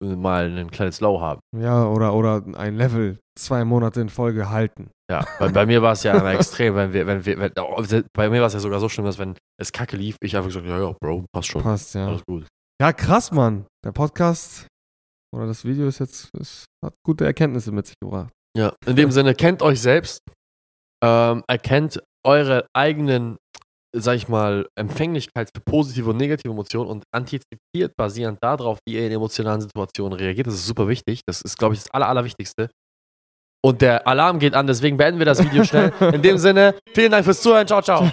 mal 0.00 0.56
ein 0.56 0.70
kleines 0.70 1.00
Low 1.00 1.20
haben. 1.20 1.40
Ja, 1.56 1.84
oder, 1.88 2.14
oder 2.14 2.44
ein 2.54 2.76
Level 2.76 3.18
zwei 3.36 3.64
Monate 3.64 4.02
in 4.02 4.08
Folge 4.08 4.50
halten. 4.50 4.90
Ja, 5.10 5.24
weil 5.40 5.50
bei 5.50 5.66
mir 5.66 5.82
war 5.82 5.94
es 5.94 6.04
ja 6.04 6.16
immer 6.16 6.30
extrem, 6.34 6.76
wenn 6.76 6.92
wir, 6.92 7.08
wenn 7.08 7.26
wir, 7.26 7.38
wenn, 7.40 7.52
oh, 7.58 7.82
bei 8.12 8.30
mir 8.30 8.38
war 8.38 8.46
es 8.46 8.52
ja 8.52 8.60
sogar 8.60 8.78
so 8.78 8.88
schlimm, 8.88 9.04
dass 9.04 9.18
wenn 9.18 9.34
es 9.60 9.72
kacke 9.72 9.96
lief, 9.96 10.16
ich 10.22 10.36
einfach 10.36 10.50
gesagt, 10.50 10.64
ja, 10.64 10.78
ja, 10.78 10.94
Bro, 11.00 11.24
passt 11.34 11.48
schon, 11.48 11.60
Passt, 11.60 11.96
ja. 11.96 12.06
alles 12.06 12.22
gut. 12.24 12.46
Ja, 12.80 12.92
krass, 12.92 13.32
Mann. 13.32 13.66
Der 13.84 13.90
Podcast 13.90 14.68
oder 15.34 15.46
das 15.46 15.64
Video 15.64 15.86
ist 15.86 15.98
jetzt, 15.98 16.30
ist, 16.38 16.66
hat 16.84 16.94
gute 17.04 17.24
Erkenntnisse 17.24 17.72
mit 17.72 17.86
sich 17.86 17.96
gebracht. 18.00 18.32
Ja, 18.56 18.72
in 18.86 18.96
dem 18.96 19.10
Sinne, 19.10 19.34
kennt 19.34 19.62
euch 19.62 19.80
selbst, 19.80 20.20
ähm, 21.04 21.44
erkennt 21.46 22.02
eure 22.26 22.66
eigenen, 22.74 23.36
sag 23.94 24.16
ich 24.16 24.28
mal, 24.28 24.66
Empfänglichkeit 24.78 25.50
für 25.54 25.62
positive 25.62 26.10
und 26.10 26.16
negative 26.16 26.52
Emotionen 26.52 26.90
und 26.90 27.04
antizipiert 27.14 27.94
basierend 27.96 28.38
darauf, 28.42 28.78
wie 28.86 28.94
ihr 28.94 29.06
in 29.06 29.12
emotionalen 29.12 29.60
Situationen 29.60 30.18
reagiert. 30.18 30.46
Das 30.46 30.54
ist 30.54 30.66
super 30.66 30.88
wichtig. 30.88 31.20
Das 31.26 31.42
ist, 31.42 31.56
glaube 31.56 31.74
ich, 31.74 31.82
das 31.82 31.90
Aller, 31.90 32.08
Allerwichtigste. 32.08 32.68
Und 33.64 33.82
der 33.82 34.06
Alarm 34.06 34.38
geht 34.38 34.54
an, 34.54 34.66
deswegen 34.66 34.96
beenden 34.96 35.18
wir 35.18 35.26
das 35.26 35.42
Video 35.42 35.64
schnell. 35.64 35.92
In 36.12 36.22
dem 36.22 36.38
Sinne, 36.38 36.76
vielen 36.94 37.10
Dank 37.10 37.24
fürs 37.24 37.42
Zuhören. 37.42 37.66
Ciao, 37.66 37.82
ciao. 37.82 38.10